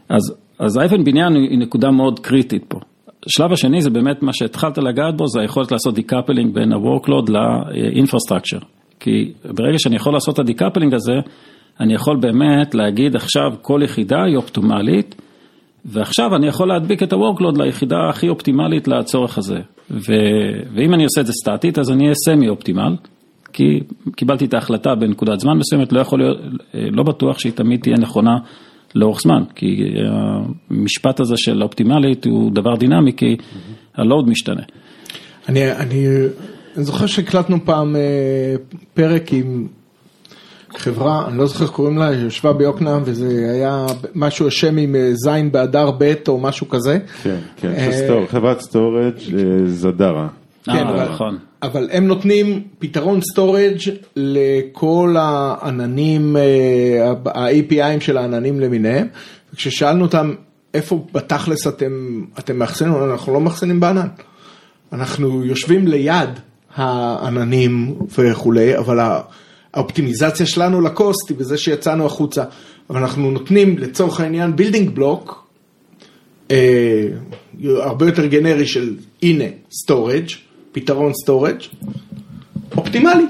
[0.10, 0.22] אז,
[0.60, 2.80] אז האבן בניין היא נקודה מאוד קריטית פה.
[3.26, 8.66] השלב השני זה באמת מה שהתחלת לגעת בו, זה היכולת לעשות decoupling בין ה-workload ל-infrastructure.
[9.00, 11.14] כי ברגע שאני יכול לעשות את ה-decoupling הזה,
[11.80, 15.16] אני יכול באמת להגיד עכשיו כל יחידה היא אופטימלית,
[15.86, 19.60] ועכשיו אני יכול להדביק את ה-workload ליחידה הכי אופטימלית לצורך הזה.
[19.92, 20.14] ו...
[20.76, 22.96] ואם אני עושה את זה סטטית, אז אני אהיה semi optimal,
[23.54, 23.80] כי
[24.16, 26.38] קיבלתי את ההחלטה בנקודת זמן מסוימת, לא יכול להיות,
[26.74, 28.38] לא בטוח שהיא תמיד תהיה נכונה
[28.96, 29.84] לאורך זמן, כי
[30.70, 33.36] המשפט הזה של אופטימלית הוא דבר דינמי, כי
[33.96, 34.62] הלואוד משתנה.
[35.50, 36.08] אני, אני,
[36.76, 38.56] אני זוכר שהקלטנו פעם אה,
[38.94, 39.68] פרק עם
[40.78, 45.10] חברה, אני לא זוכר איך קוראים לה, יושבה ביוקנעם וזה היה משהו השם עם אה,
[45.14, 47.00] זין באדר ב' או משהו כזה.
[47.24, 49.14] כן, כן, אה, stor, חברת storage
[49.66, 50.28] Zadara.
[50.64, 51.38] כן, אה, אבל, נכון.
[51.64, 53.78] אבל הם נותנים פתרון storage
[54.16, 59.08] לכל העננים, אה, ה-APIים של העננים למיניהם,
[59.54, 60.34] וכששאלנו אותם
[60.74, 64.08] איפה בתכלס אתם, אתם מאחסנים, אנחנו לא מאחסנים בענן.
[64.94, 66.30] אנחנו יושבים ליד
[66.76, 69.22] העננים וכולי, אבל ה-
[69.76, 72.44] האופטימיזציה שלנו ל-cost היא בזה שיצאנו החוצה,
[72.90, 75.48] אבל אנחנו נותנים לצורך העניין building block,
[76.52, 77.08] אה,
[77.64, 79.44] הרבה יותר גנרי של הנה
[79.84, 80.26] storage,
[80.72, 81.58] פתרון storage,
[82.78, 83.26] אופטימלי.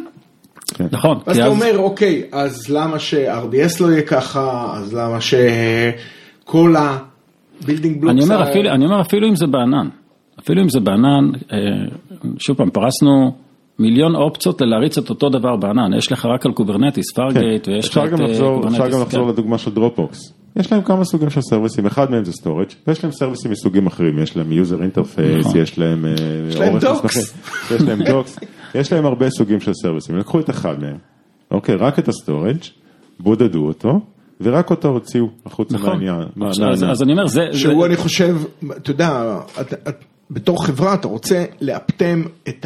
[0.92, 6.76] נכון, אז אתה אז, אומר, אוקיי, אז למה ש-RDS לא יהיה ככה, אז למה שכל
[6.78, 8.16] ה-building blocks...
[8.16, 9.90] אני אומר, אפילו, אני אומר אפילו אם זה בענן,
[10.40, 11.58] אפילו אם זה בענן, אה,
[12.40, 13.32] שוב פעם, פרסנו
[13.80, 17.98] מיליון אופציות ללהריץ את אותו דבר בענן, יש לך רק על Kubernetes, Fargate, ויש לך
[17.98, 19.30] את גם אה, לחזור, אפשר Kubernetes, גם לחזור כן.
[19.30, 20.34] לדוגמה של Dropbox.
[20.56, 24.20] יש להם כמה סוגים של סרוויסים, אחד מהם זה storage ויש להם סרוויסים מסוגים אחרים,
[24.20, 25.62] יש להם user interface, נכון.
[25.62, 27.04] יש להם אה, docs.
[27.04, 28.40] מסמכים, יש להם docs,
[28.76, 30.98] יש להם הרבה סוגים של סרוויסים, לקחו את אחד מהם,
[31.52, 32.58] אוקיי, רק את ה-storage,
[33.20, 34.00] בודדו אותו,
[34.42, 35.90] ורק אותו הוציאו החוצה נכון.
[35.90, 36.28] מהעניין.
[36.90, 38.38] אז, אני אומר, זה, שהוא אני חושב,
[38.78, 39.40] אתה יודע,
[40.32, 42.66] בתור חברה אתה רוצה לאפטם את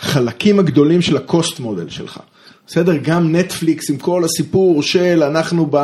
[0.00, 2.20] החלקים הגדולים של הקוסט מודל שלך.
[2.66, 2.92] בסדר?
[3.02, 5.76] גם נטפליקס עם כל הסיפור של אנחנו ב...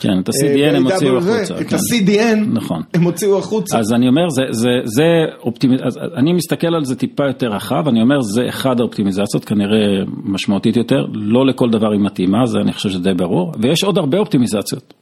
[0.00, 1.76] כן, את ה-CDN אה, הם ב- הוציאו החוצה, את כן.
[1.76, 2.82] ה-CDN נכון.
[2.94, 3.78] הם הוציאו החוצה.
[3.78, 5.04] אז אני אומר, זה, זה, זה
[5.40, 5.80] אופטימיז...
[6.16, 11.06] אני מסתכל על זה טיפה יותר רחב, אני אומר, זה אחד האופטימיזציות, כנראה משמעותית יותר,
[11.12, 14.94] לא לכל דבר היא מתאימה, זה אני חושב שזה די ברור, ויש עוד הרבה אופטימיזציות.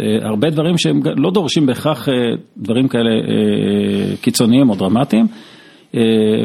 [0.00, 2.14] אה, הרבה דברים שהם לא דורשים בהכרח אה,
[2.56, 3.10] דברים כאלה
[4.20, 5.26] קיצוניים או דרמטיים,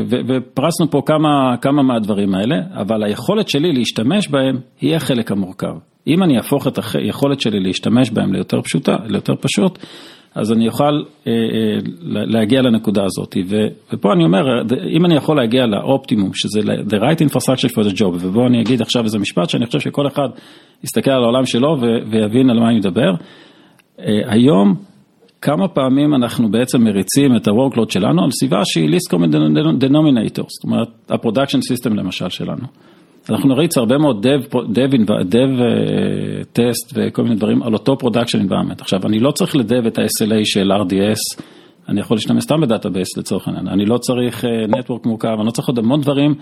[0.10, 5.74] ופרסנו פה כמה, כמה מהדברים האלה, אבל היכולת שלי להשתמש בהם היא החלק המורכב.
[6.08, 9.80] אם אני אהפוך את היכולת שלי להשתמש בהם ליותר פשוטה, ליותר פשוט,
[10.36, 10.84] אז אני אוכל
[11.28, 13.38] אה, אה, להגיע לנקודה הזאת.
[13.48, 14.62] ו- ופה אני אומר,
[14.98, 18.82] אם אני יכול להגיע לאופטימום, שזה the right infrastructure for the job, ובו אני אגיד
[18.82, 20.28] עכשיו איזה משפט שאני חושב שכל אחד
[20.84, 23.12] יסתכל על העולם שלו ו- ויבין על מה אני מדבר.
[24.00, 24.76] אה, היום,
[25.42, 29.34] כמה פעמים אנחנו בעצם מריצים את ה-workload שלנו על סביבה שהיא least common
[29.84, 32.66] denominator, זאת אומרת, ה-production system למשל שלנו.
[33.30, 38.50] אנחנו נריץ הרבה מאוד dev, dev, dev אה, טסט וכל מיני דברים על אותו production
[38.50, 38.82] environment.
[38.82, 41.44] עכשיו, אני לא צריך ל-dev את ה-SLA של RDS,
[41.90, 45.52] אני יכול להשתמש סתם ב-database לצורך העניין, אני לא צריך אה, network מורכב, אני לא
[45.52, 46.36] צריך עוד המון דברים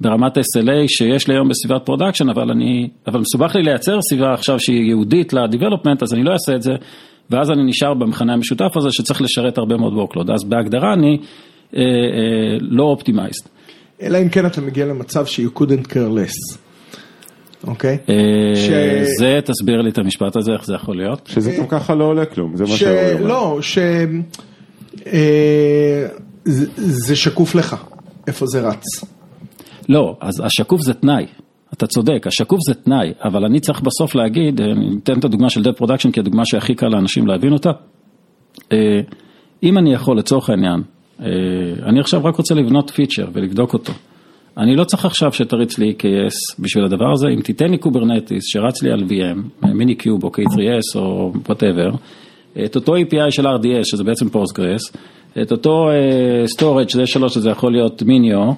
[0.00, 4.60] ברמת SLA שיש לי היום בסביבת production, אבל אני, אבל מסובך לי לייצר סביבה עכשיו
[4.60, 6.72] שהיא ייעודית ל-development, אז אני לא אעשה את זה,
[7.30, 10.32] ואז אני נשאר במכנה המשותף הזה שצריך לשרת הרבה מאוד workload.
[10.34, 11.18] אז בהגדרה אני
[11.76, 11.84] אה, אה,
[12.60, 13.48] לא optimized.
[14.02, 16.56] אלא אם כן אתה מגיע למצב ש- you couldn't care less.
[17.66, 17.98] אוקיי?
[18.08, 18.14] אה,
[18.56, 21.26] ש- זה, תסביר לי את המשפט הזה, איך זה יכול להיות?
[21.32, 22.82] שזה גם ככה לא עולה כלום, זה מה ש...
[22.82, 23.26] אומר.
[23.26, 23.78] לא, ש...
[25.06, 26.06] אה,
[26.44, 27.76] זה- זה שקוף לך,
[28.26, 28.84] איפה זה רץ.
[29.88, 31.26] לא, אז השקוף זה תנאי,
[31.72, 35.50] אתה צודק, השקוף זה תנאי, אבל אני צריך בסוף להגיד, אה, אני אתן את הדוגמה
[35.50, 37.70] של Dev Production כי הדוגמה שהכי קל לאנשים להבין אותה.
[38.72, 39.00] אה,
[39.62, 40.82] אם אני יכול לצורך העניין,
[41.20, 41.26] אה,
[41.86, 43.92] אני עכשיו רק רוצה לבנות פיצ'ר ולבדוק אותו.
[44.58, 48.82] אני לא צריך עכשיו שתריץ לי EKS בשביל הדבר הזה, אם תיתן לי Kubernetes שרץ
[48.82, 51.96] לי על VM, Minikube או K3S או whatever,
[52.64, 54.92] את אותו API של RDS שזה בעצם Postgres,
[55.42, 55.88] את אותו
[56.46, 58.52] storage שזה S3 שזה יכול להיות MinIO,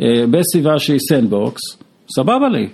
[0.00, 1.60] אה, בסביבה שהיא sandbox,
[2.10, 2.68] סבבה לי,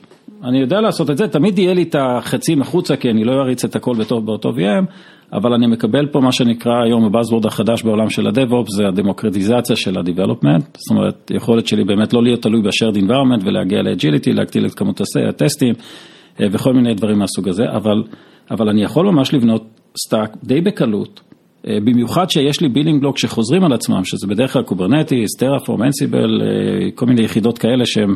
[0.44, 3.64] אני יודע לעשות את זה, תמיד יהיה לי את החצים החוצה כי אני לא אריץ
[3.64, 4.84] את הכל בטוב באותו VM,
[5.32, 9.76] אבל אני מקבל פה מה שנקרא היום ה buzzword החדש בעולם של ה-DevOps, זה הדמוקרטיזציה
[9.76, 14.66] של ה-Development, זאת אומרת, יכולת שלי באמת לא להיות תלוי ב-shared environment ולהגיע ל-agility, להגדיל
[14.66, 15.74] את כמות הטסטים
[16.40, 18.02] אה, וכל מיני דברים מהסוג הזה, אבל,
[18.50, 19.64] אבל אני יכול ממש לבנות
[20.06, 21.20] stack די בקלות.
[21.68, 26.42] אה, במיוחד שיש לי building block שחוזרים על עצמם, שזה בדרך כלל Kubernetes, Terraform, Ansible,
[26.94, 28.14] כל מיני יחידות כאלה שהם,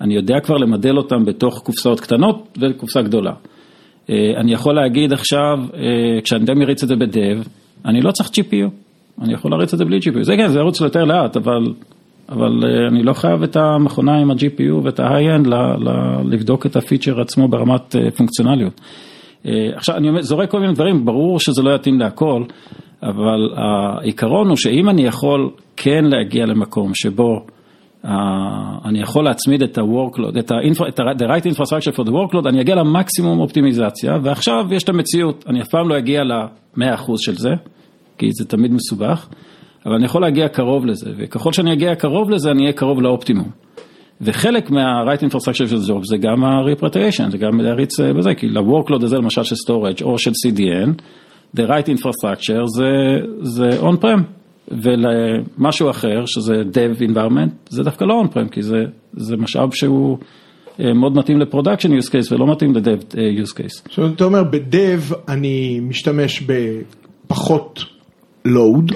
[0.00, 3.32] אני יודע כבר למדל אותם בתוך קופסאות קטנות וקופסה גדולה.
[4.10, 7.42] אה, אני יכול להגיד עכשיו, אה, כשאני די מריץ את זה ב dev,
[7.84, 8.70] אני לא צריך GPU,
[9.22, 11.72] אני יכול להריץ את זה בלי GPU, זה כן, זה ירוץ יותר לאט, אבל,
[12.28, 15.48] אבל אה, אני לא חייב את המכונה עם ה-GPU ואת ה-high-end
[16.24, 18.80] לבדוק את הפיצ'ר עצמו ברמת פונקציונליות.
[19.74, 22.42] עכשיו, אני זורק כל מיני דברים, ברור שזה לא יתאים להכל,
[23.02, 27.46] אבל העיקרון הוא שאם אני יכול כן להגיע למקום שבו
[28.84, 32.48] אני יכול להצמיד את ה-workload, את ה-infra- את ה- the right infrastructure for the workload,
[32.48, 37.36] אני אגיע למקסימום אופטימיזציה, ועכשיו יש את המציאות, אני אף פעם לא אגיע ל-100% של
[37.36, 37.50] זה,
[38.18, 39.28] כי זה תמיד מסובך,
[39.86, 43.50] אבל אני יכול להגיע קרוב לזה, וככל שאני אגיע קרוב לזה, אני אהיה קרוב לאופטימום.
[44.20, 49.04] וחלק מה-right infrastructure של ג'וב זה גם ה-repatriation, זה גם להריץ אה, בזה, כי ל-workload
[49.04, 50.90] הזה למשל של storage או של CDN,
[51.56, 52.66] the right infrastructure
[53.42, 54.39] זה on-prem,
[54.70, 58.76] ולמשהו אחר שזה dev environment, זה דווקא לא on-prem, כי זה,
[59.16, 60.18] זה משאב שהוא
[60.80, 63.82] אה, מאוד מתאים ל-production use case ולא מתאים ל-dev אה, use case.
[63.86, 66.42] עכשיו אתה אומר בדב אני משתמש
[67.26, 67.84] בפחות
[68.48, 68.94] load,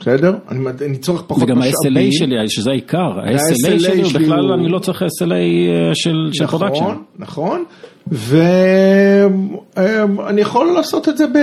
[0.00, 0.34] בסדר?
[0.48, 1.96] אני, אני צורך פחות וגם משאבים.
[1.96, 3.30] ה-SLA שלי, שזה העיקר, ה-SLA
[3.68, 5.36] ה-SLA שלי הוא שלי בכלל, הוא- אני לא צריך SLA אה,
[5.94, 6.94] של של נכון, production.
[7.18, 7.64] נכון,
[9.76, 11.36] ואני יכול לעשות את זה ב...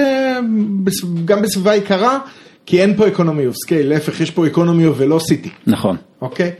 [1.26, 2.20] גם בסביבה יקרה,
[2.68, 5.98] כי אין פה economy of scale, להפך, יש פה economy of velocity, נכון.
[6.22, 6.52] אוקיי?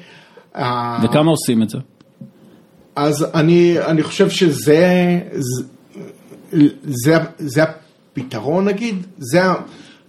[0.56, 1.78] אה, וכמה עושים את זה?
[2.96, 5.64] אז אני, אני חושב שזה זה,
[6.84, 9.56] זה, זה הפתרון נגיד, זה, אני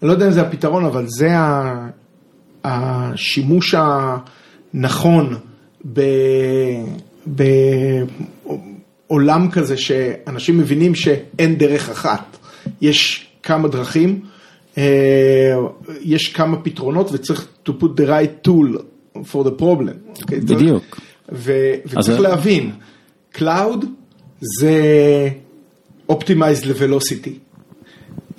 [0.03, 1.29] לא יודע אם זה הפתרון, אבל זה
[2.65, 3.75] השימוש
[4.75, 5.37] הנכון
[5.93, 6.01] ב,
[7.27, 12.37] בעולם כזה שאנשים מבינים שאין דרך אחת,
[12.81, 14.21] יש כמה דרכים,
[16.01, 18.79] יש כמה פתרונות וצריך to put the right tool
[19.33, 20.21] for the problem.
[20.23, 20.41] אוקיי?
[20.41, 21.01] צריך- בדיוק.
[21.33, 22.71] ו- וצריך אז- להבין,
[23.35, 23.85] Cloud
[24.41, 25.29] זה
[26.13, 27.31] Optimized ל-Velocity.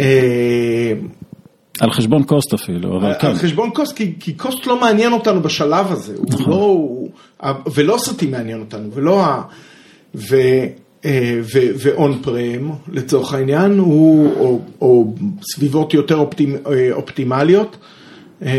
[0.01, 0.93] אה,
[1.79, 3.27] על חשבון קוסט אפילו, אבל כן.
[3.27, 6.49] על חשבון קוסט, כי, כי קוסט לא מעניין אותנו בשלב הזה, הוא נכון.
[6.49, 6.87] לא,
[7.39, 9.41] ה-Velocity מעניין אותנו, ולא ה...
[10.15, 10.35] ו...
[11.05, 15.13] אה, ו- ו-on prem לצורך העניין, הוא, או, או
[15.53, 17.77] סביבות יותר אופטימ, אה, אופטימליות,
[18.43, 18.49] אה,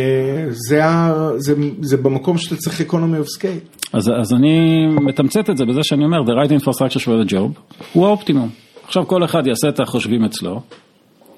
[0.51, 3.81] זה, ה- זה, זה במקום שאתה צריך economy of scale.
[3.93, 7.77] אז, אז אני מתמצת את זה בזה שאני אומר, the right infrastructure for the job
[7.93, 8.49] הוא האופטימום.
[8.85, 10.61] עכשיו כל אחד יעשה את החושבים אצלו,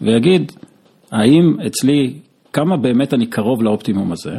[0.03, 0.53] ויגיד,
[1.13, 2.15] האם אצלי,
[2.53, 4.33] כמה באמת אני קרוב לאופטימום הזה?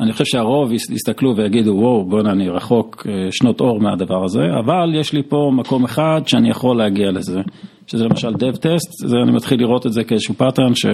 [0.00, 4.40] אני חושב שהרוב יס- יסתכלו ויגידו, וואו, בוא'נה, אני רחוק אה, שנות אור מהדבר הזה,
[4.64, 7.40] אבל יש לי פה מקום אחד שאני יכול להגיע לזה,
[7.86, 10.86] שזה למשל dev test, זה, אני מתחיל לראות את זה כאיזשהו pattern ש...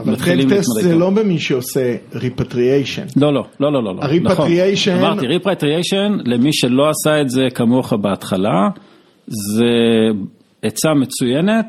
[0.00, 0.94] אבל מתחילים טסט זה.
[0.94, 3.12] לא במי שעושה repatriation.
[3.16, 3.94] לא, לא, לא, לא, לא.
[3.94, 5.04] לא, ה-repatriation- נכון.
[5.04, 8.68] אמרתי, repatriation, למי שלא עשה את זה כמוך בהתחלה,
[9.26, 9.64] זה
[10.62, 11.66] עצה מצוינת,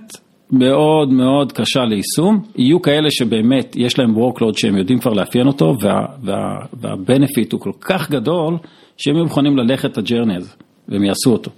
[0.52, 2.44] מאוד מאוד קשה ליישום.
[2.56, 6.36] יהיו כאלה שבאמת יש להם workload שהם יודעים כבר לאפיין אותו, וה, וה,
[6.82, 8.58] וה-benefit הוא כל כך גדול,
[8.98, 10.50] שהם יהיו מוכנים ללכת את ה journey הזה,
[10.90, 11.52] והם יעשו אותו.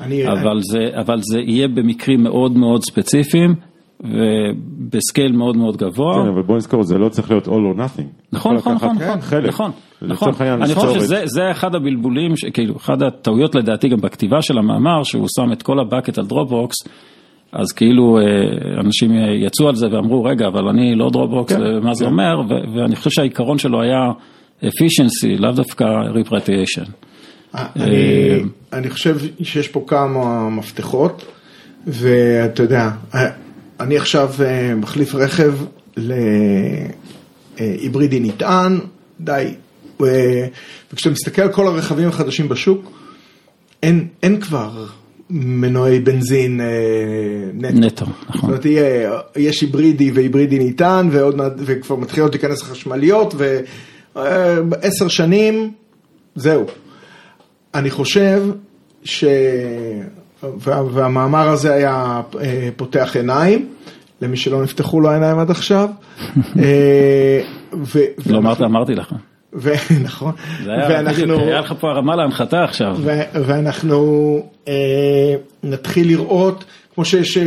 [0.00, 3.54] אני, אבל זה, אבל זה יהיה במקרים מאוד מאוד ספציפיים,
[4.00, 6.14] וב scale מאוד מאוד גבוה.
[6.14, 8.02] כן, אבל בוא נזכור, זה לא צריך להיות all or nothing.
[8.32, 9.48] נכון, נכון, לקחת נכון, חלק.
[9.48, 9.70] נכון,
[10.02, 10.32] נכון.
[10.42, 11.00] אני חושב.
[11.00, 15.52] שזה זה אחד הבלבולים, ש- כאילו, אחת הטעויות לדעתי גם בכתיבה של המאמר, שהוא שם
[15.52, 16.76] את כל הבקט על Dropbox,
[17.52, 18.22] אז כאילו אה,
[18.80, 19.10] אנשים
[19.46, 22.10] יצאו על זה ואמרו, רגע, אבל אני לא Dropbox, כן, מה זה כן.
[22.10, 24.10] אומר, ו- ואני חושב שהעיקרון שלו היה
[24.62, 26.90] efficiency, לאו דווקא repatriation.
[27.54, 28.42] אני,
[28.72, 31.24] אני חושב שיש פה כמה מפתחות,
[31.86, 32.90] ואתה יודע,
[33.80, 35.54] אני עכשיו אה, מחליף רכב
[37.56, 38.78] להיברידי נטען,
[39.20, 39.54] די.
[40.92, 42.92] וכשאתה מסתכל על כל הרכבים החדשים בשוק,
[43.82, 44.86] אין, אין כבר
[45.30, 46.66] מנועי בנזין אה,
[47.54, 47.78] נטו.
[47.78, 48.50] נטו, זאת נכון.
[48.50, 53.34] אומרת, יהיה, יש היברידי והיברידי ניתן, ועוד מעט, וכבר מתחילות להיכנס החשמליות,
[54.14, 55.72] ועשר שנים,
[56.34, 56.64] זהו.
[57.74, 58.42] אני חושב
[59.04, 59.24] ש...
[60.42, 63.68] וה, והמאמר הזה היה אה, פותח עיניים,
[64.22, 65.88] למי שלא נפתחו לו העיניים עד עכשיו.
[66.62, 67.40] אה,
[67.72, 69.14] ו, לא אמרת, אמרתי לך.
[70.02, 70.32] נכון.
[70.64, 72.96] ואנחנו, היה לך פה הרמה להנחתה עכשיו.
[73.34, 77.44] ואנחנו אה, נתחיל לראות, כמו שיש אה,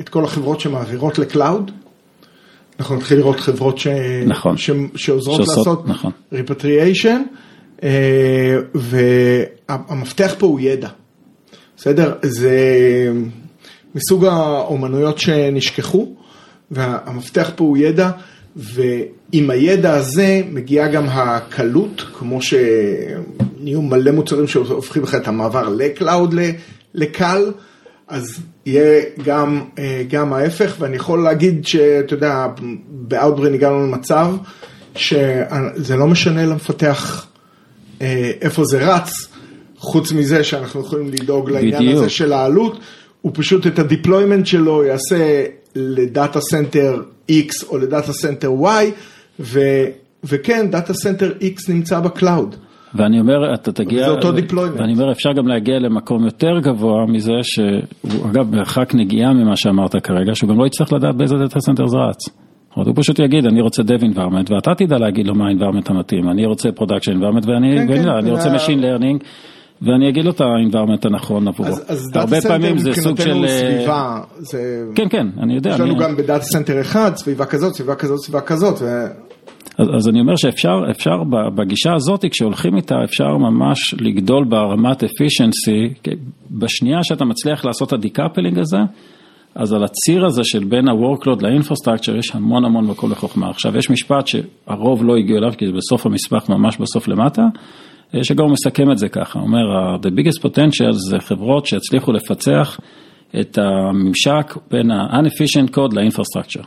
[0.00, 1.70] את כל החברות שמעבירות לקלאוד,
[2.80, 3.86] אנחנו נתחיל לראות חברות ש...
[4.26, 4.56] נכון.
[4.56, 4.70] ש...
[4.96, 6.12] שעוזרות שעושות, לעשות נכון.
[6.32, 7.20] repatriation,
[7.82, 10.88] אה, והמפתח פה הוא ידע,
[11.76, 12.14] בסדר?
[12.22, 12.58] זה
[13.94, 16.14] מסוג האומנויות שנשכחו,
[16.70, 18.10] והמפתח פה הוא ידע,
[18.56, 25.79] ועם הידע הזה מגיעה גם הקלות, כמו שנהיו מלא מוצרים שהופכים לך את המעבר ל
[25.79, 26.34] cloud
[26.94, 27.52] לקל,
[28.08, 32.46] אז יהיה גם, אה, גם ההפך, ואני יכול להגיד שאתה יודע,
[32.90, 34.34] ב Outbrain הגענו למצב
[34.96, 37.26] שזה לא משנה למפתח
[38.02, 39.10] אה, איפה זה רץ,
[39.76, 41.96] חוץ מזה שאנחנו יכולים לדאוג לעניין בדיוק.
[41.96, 42.80] הזה של העלות,
[43.20, 45.44] הוא פשוט את ה deployment שלו יעשה
[45.76, 48.66] ל data center X או ל data center Y,
[49.40, 49.60] ו,
[50.24, 52.56] וכן, data center X נמצא ב cloud.
[52.94, 54.78] ואני אומר, אתה תגיע, וזה אותו deployment.
[54.80, 59.96] ואני אומר, אפשר גם להגיע למקום יותר גבוה מזה, שהוא אגב מרחק נגיעה ממה שאמרת
[59.96, 62.28] כרגע, שהוא גם לא יצטרך לדעת באיזה data center זה רץ.
[62.76, 66.28] זאת הוא פשוט יגיד, אני רוצה dev environment, ואתה תדע להגיד לו מה ה-environment המתאים,
[66.30, 69.24] אני רוצה production environment, ואני, כן, ואני, כן, אני רוצה וה- machine learning,
[69.82, 71.68] ואני אגיד לו את ה-environment הנכון עבורו.
[71.88, 73.34] אז, data פעמים center זה סוג של...
[73.34, 74.84] מבחינתנו אה, סביבה, זה...
[74.94, 75.70] כן, כן, אני יודע.
[75.70, 76.00] יש לנו אני...
[76.00, 78.86] גם ב data center אחד, סביבה כזאת, סביבה כזאת, סביבה כזאת, ו...
[79.78, 81.22] אז, אז אני אומר שאפשר, אפשר
[81.54, 86.10] בגישה הזאת, כשהולכים איתה, אפשר ממש לגדול ברמת efficiency,
[86.50, 88.78] בשנייה שאתה מצליח לעשות את ה decoupling הזה,
[89.54, 93.50] אז על הציר הזה של בין ה-workload ל-infrastructure יש המון המון מקום לחוכמה.
[93.50, 97.42] עכשיו יש משפט שהרוב לא הגיעו אליו, כי זה בסוף המסמך ממש בסוף למטה,
[98.22, 102.80] שגם הוא מסכם את זה ככה, הוא אומר, the biggest potential זה חברות שהצליחו לפצח
[103.40, 106.66] את הממשק בין ה-unefficient code ל-infrastructure.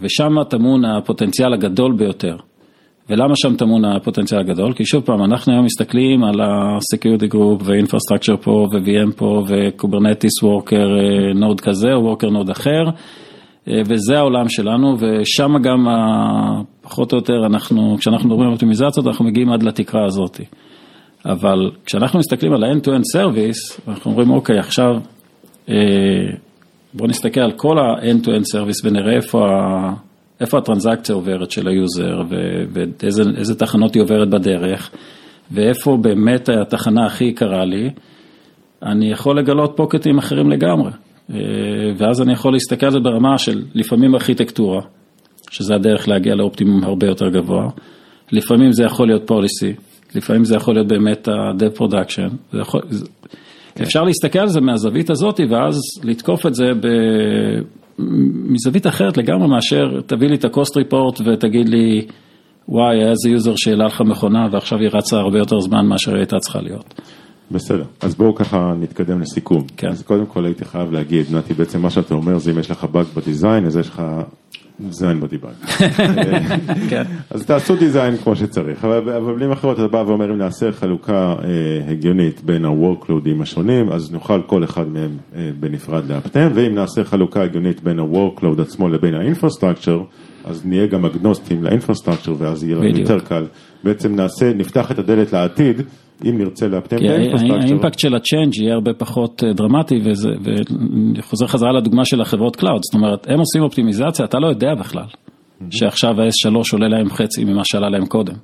[0.00, 2.36] ושם טמון הפוטנציאל הגדול ביותר.
[3.10, 4.72] ולמה שם טמון הפוטנציאל הגדול?
[4.72, 10.88] כי שוב פעם, אנחנו היום מסתכלים על ה-Security Group ו-Infrastructure פה ו-VM פה ו-Kubernetes Worker
[11.34, 12.84] node כזה או Worker node אחר,
[13.66, 15.86] וזה העולם שלנו, ושם גם
[16.88, 20.40] פחות או יותר אנחנו, כשאנחנו מדברים על אופטימיזציות, אנחנו מגיעים עד לתקרה הזאת.
[21.26, 24.96] אבל כשאנחנו מסתכלים על ה-End-to-End Service, אנחנו אומרים, אוקיי, עכשיו
[26.94, 29.48] בואו נסתכל על כל ה-End-to-End Service ונראה איפה.
[30.40, 32.22] איפה הטרנזקציה עוברת של היוזר
[32.72, 34.90] ואיזה תחנות היא עוברת בדרך
[35.50, 37.90] ואיפה באמת התחנה הכי יקרה לי,
[38.82, 40.90] אני יכול לגלות פקטים אחרים לגמרי.
[41.96, 44.80] ואז אני יכול להסתכל על זה ברמה של לפעמים ארכיטקטורה,
[45.50, 47.68] שזה הדרך להגיע לאופטימום הרבה יותר גבוה,
[48.32, 49.72] לפעמים זה יכול להיות פוליסי,
[50.14, 52.80] לפעמים זה יכול להיות באמת ה-dev production, זה יכול,
[53.82, 56.86] אפשר להסתכל על זה מהזווית הזאת ואז לתקוף את זה ב...
[58.48, 62.06] מזווית אחרת לגמרי מאשר תביא לי את ה-cost report ותגיד לי
[62.68, 66.18] וואי היה איזה יוזר שהעלה לך מכונה ועכשיו היא רצה הרבה יותר זמן מאשר היא
[66.18, 67.00] הייתה צריכה להיות.
[67.50, 69.64] בסדר, אז בואו ככה נתקדם לסיכום.
[69.76, 69.88] כן.
[69.88, 72.84] אז קודם כל הייתי חייב להגיד, נתי, בעצם מה שאתה אומר זה אם יש לך
[72.84, 74.02] באג בדיזיין, אז יש לך
[74.80, 75.52] דיזיין בדיבאג.
[76.90, 77.02] כן.
[77.30, 81.90] אז תעשו דיזיין כמו שצריך, אבל במילים אחרות אתה בא ואומר אם נעשה חלוקה אה,
[81.90, 87.42] הגיונית בין ה-workloadים השונים, אז נוכל כל אחד מהם אה, בנפרד לאפטם, ואם נעשה חלוקה
[87.42, 90.02] הגיונית בין ה-workload עצמו לבין ה-infrastructure,
[90.44, 93.46] אז נהיה גם אגנוסטים ל-infrastructure ואז יהיה לנו יותר קל.
[93.84, 95.82] בעצם נעשה, נפתח את הדלת לעתיד.
[96.24, 97.54] אם נרצה לאפטם את ה infrastructure.
[97.54, 100.00] ה impact של ה change יהיה הרבה פחות דרמטי
[101.18, 105.06] וחוזר חזרה לדוגמה של החברות cloud, זאת אומרת הם עושים אופטימיזציה, אתה לא יודע בכלל
[105.70, 108.34] שעכשיו ה-S3 עולה להם חצי ממה שעלה להם קודם.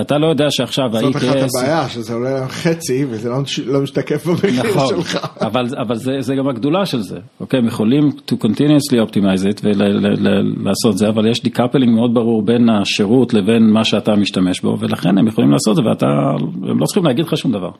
[0.00, 1.00] אתה לא יודע שעכשיו ה-EKS...
[1.00, 3.30] זאת אחת הבעיה, שזה עולה חצי וזה
[3.66, 5.26] לא משתקף במחיר שלך.
[5.76, 7.58] אבל זה גם הגדולה של זה, אוקיי?
[7.58, 13.34] הם יכולים to continuously optimize it ולעשות זה, אבל יש decoupling מאוד ברור בין השירות
[13.34, 16.06] לבין מה שאתה משתמש בו, ולכן הם יכולים לעשות את זה ואתה,
[16.70, 17.70] הם לא צריכים להגיד לך שום דבר.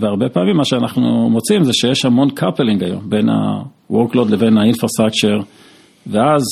[0.00, 5.44] והרבה פעמים מה שאנחנו מוצאים זה שיש המון coupling היום בין ה-workload לבין ה-infrastructure.
[6.06, 6.42] ואז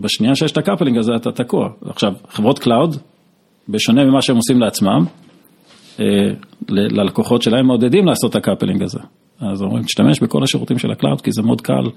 [0.00, 1.68] בשנייה שיש את ה coupling הזה אתה תקוע.
[1.86, 2.96] עכשיו, חברות cloud,
[3.68, 5.04] בשונה ממה שהם עושים לעצמם,
[6.68, 8.98] ללקוחות שלהם מעודדים לעשות את ה coupling הזה.
[9.40, 11.90] אז אומרים, תשתמש בכל השירותים של ה cloud, כי זה מאוד קל,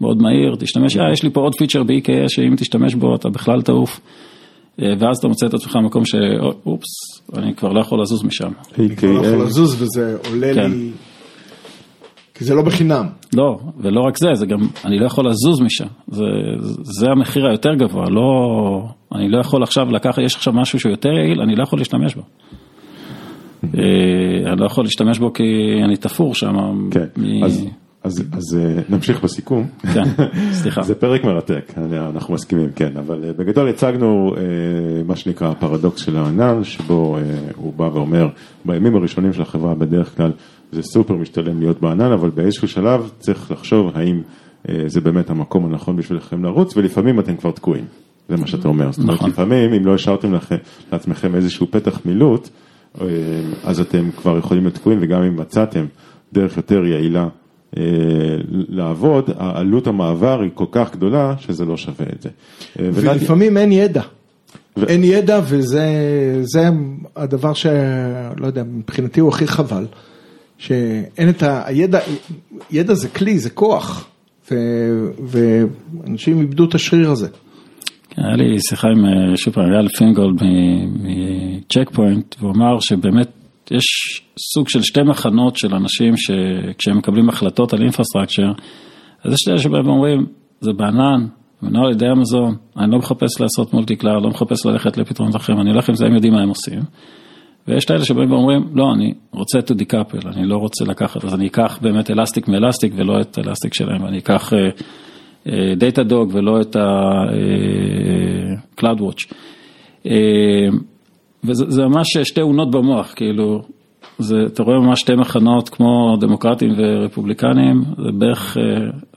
[0.00, 3.62] מאוד מהיר, תשתמש, אה, יש לי פה עוד פיצ'ר ב-EKS שאם תשתמש בו אתה בכלל
[3.62, 4.00] תעוף.
[4.78, 6.88] ואז אתה מוצא את עצמך במקום שאופס,
[7.36, 8.52] אני כבר לא יכול לזוז משם.
[8.78, 10.90] אני כבר לא יכול לזוז וזה עולה לי...
[12.34, 13.06] כי זה לא בחינם.
[13.34, 16.24] לא, ולא רק זה, זה גם, אני לא יכול לזוז משם, זה,
[16.82, 18.22] זה המחיר היותר גבוה, לא,
[19.14, 22.14] אני לא יכול עכשיו לקחת, יש עכשיו משהו שהוא יותר יעיל, אני לא יכול להשתמש
[22.14, 22.22] בו.
[23.72, 25.44] אני לא יכול להשתמש בו כי
[25.84, 26.54] אני תפור שם.
[26.90, 27.44] כן, מ...
[27.44, 27.66] אז,
[28.02, 28.58] אז, אז
[28.88, 29.66] נמשיך בסיכום.
[29.94, 30.02] כן,
[30.60, 30.82] סליחה.
[30.82, 31.72] זה פרק מרתק,
[32.14, 34.34] אנחנו מסכימים, כן, אבל בגדול הצגנו
[35.06, 37.18] מה שנקרא הפרדוקס של הענן, שבו
[37.56, 38.28] הוא בא ואומר,
[38.64, 40.32] בימים הראשונים של החברה בדרך כלל,
[40.72, 44.22] זה סופר משתלם להיות בענן, אבל באיזשהו שלב צריך לחשוב האם
[44.86, 47.84] זה באמת המקום הנכון בשבילכם לרוץ, ולפעמים אתם כבר תקועים,
[48.28, 48.92] זה מה שאתה אומר.
[48.92, 50.32] זאת אומרת, לפעמים אם לא השארתם
[50.92, 52.48] לעצמכם איזשהו פתח מילוט,
[53.64, 55.84] אז אתם כבר יכולים להיות תקועים, וגם אם מצאתם
[56.32, 57.28] דרך יותר יעילה
[58.50, 62.28] לעבוד, העלות המעבר היא כל כך גדולה שזה לא שווה את זה.
[62.76, 64.02] ולפעמים אין ידע.
[64.86, 66.70] אין ידע וזה
[67.16, 69.86] הדבר שלא יודע, מבחינתי הוא הכי חבל.
[70.66, 71.98] שאין את הידע,
[72.70, 74.08] ידע זה כלי, זה כוח,
[75.26, 77.28] ואנשים איבדו את השריר הזה.
[78.16, 80.42] היה לי שיחה עם, שוב פעם, אייל פינגולד
[81.02, 83.28] מצ'ק פוינט, והוא אמר שבאמת
[83.70, 83.84] יש
[84.54, 88.52] סוג של שתי מחנות של אנשים שכשהם מקבלים החלטות על infrastructure,
[89.24, 90.26] אז יש כאלה שבהם אומרים,
[90.60, 91.26] זה בענן,
[91.62, 95.60] מנוהל על ידי אמזון, אני לא מחפש לעשות multi cloud, לא מחפש ללכת לפתרונות אחרים,
[95.60, 96.80] אני הולך עם זה, הם יודעים מה הם עושים.
[97.68, 101.34] ויש את האלה שבאים ואומרים, לא, אני רוצה to decouple, אני לא רוצה לקחת, אז
[101.34, 104.52] אני אקח באמת Elastic מ Elastic ולא את Elastic שלהם, אני אקח
[105.76, 107.80] Data uh, Dog ולא את ה-cloud
[108.98, 109.32] uh, watch.
[110.04, 110.08] Uh,
[111.44, 113.62] וזה ממש שתי אונות במוח, כאילו,
[114.18, 118.56] זה, אתה רואה ממש שתי מחנות כמו דמוקרטים ורפובליקנים, זה בערך,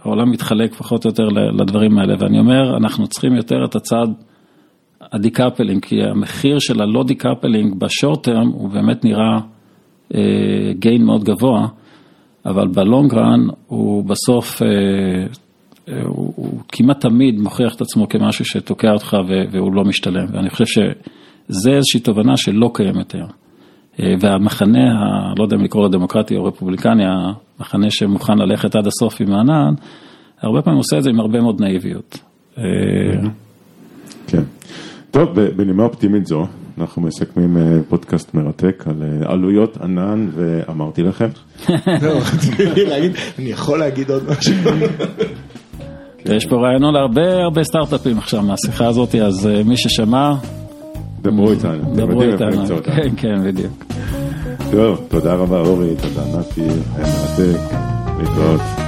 [0.04, 1.28] העולם מתחלק פחות או יותר
[1.60, 4.08] לדברים האלה, ואני אומר, אנחנו צריכים יותר את הצד
[5.12, 9.39] ה decoupling, כי המחיר של הלא decoupling ב short term הוא באמת נראה
[10.80, 11.68] gain מאוד גבוה,
[12.45, 14.62] אבל ב long run הוא בסוף,
[16.05, 19.18] הוא, הוא כמעט תמיד מוכיח את עצמו כמשהו שתוקע אותך
[19.51, 23.30] והוא לא משתלם, ואני חושב שזה איזושהי תובנה שלא קיימת היום.
[24.20, 24.93] והמחנה,
[25.38, 29.74] לא יודע אם לקרוא לו דמוקרטי או רפובליקני, המחנה שמוכן ללכת עד הסוף עם הענן,
[30.41, 32.20] הרבה פעמים עושה את זה עם הרבה מאוד נאיביות.
[34.28, 34.43] כן.
[35.12, 36.45] טוב, בנימה אופטימית זו,
[36.78, 37.58] אנחנו מסכמים
[37.89, 41.28] פודקאסט מרתק על עלויות ענן, ואמרתי לכם.
[41.70, 44.53] אני יכול להגיד עוד משהו.
[46.26, 50.34] יש פה רעיונות להרבה הרבה סטארט-אפים עכשיו מהשיחה הזאת, אז מי ששמע...
[51.22, 51.95] דברו איתנו.
[51.95, 53.84] דברו איתנו, כן, כן, בדיוק.
[54.72, 56.62] טוב, תודה רבה אורי, תודה נתי,
[56.95, 57.76] היה מרתק,
[58.20, 58.87] להתראות.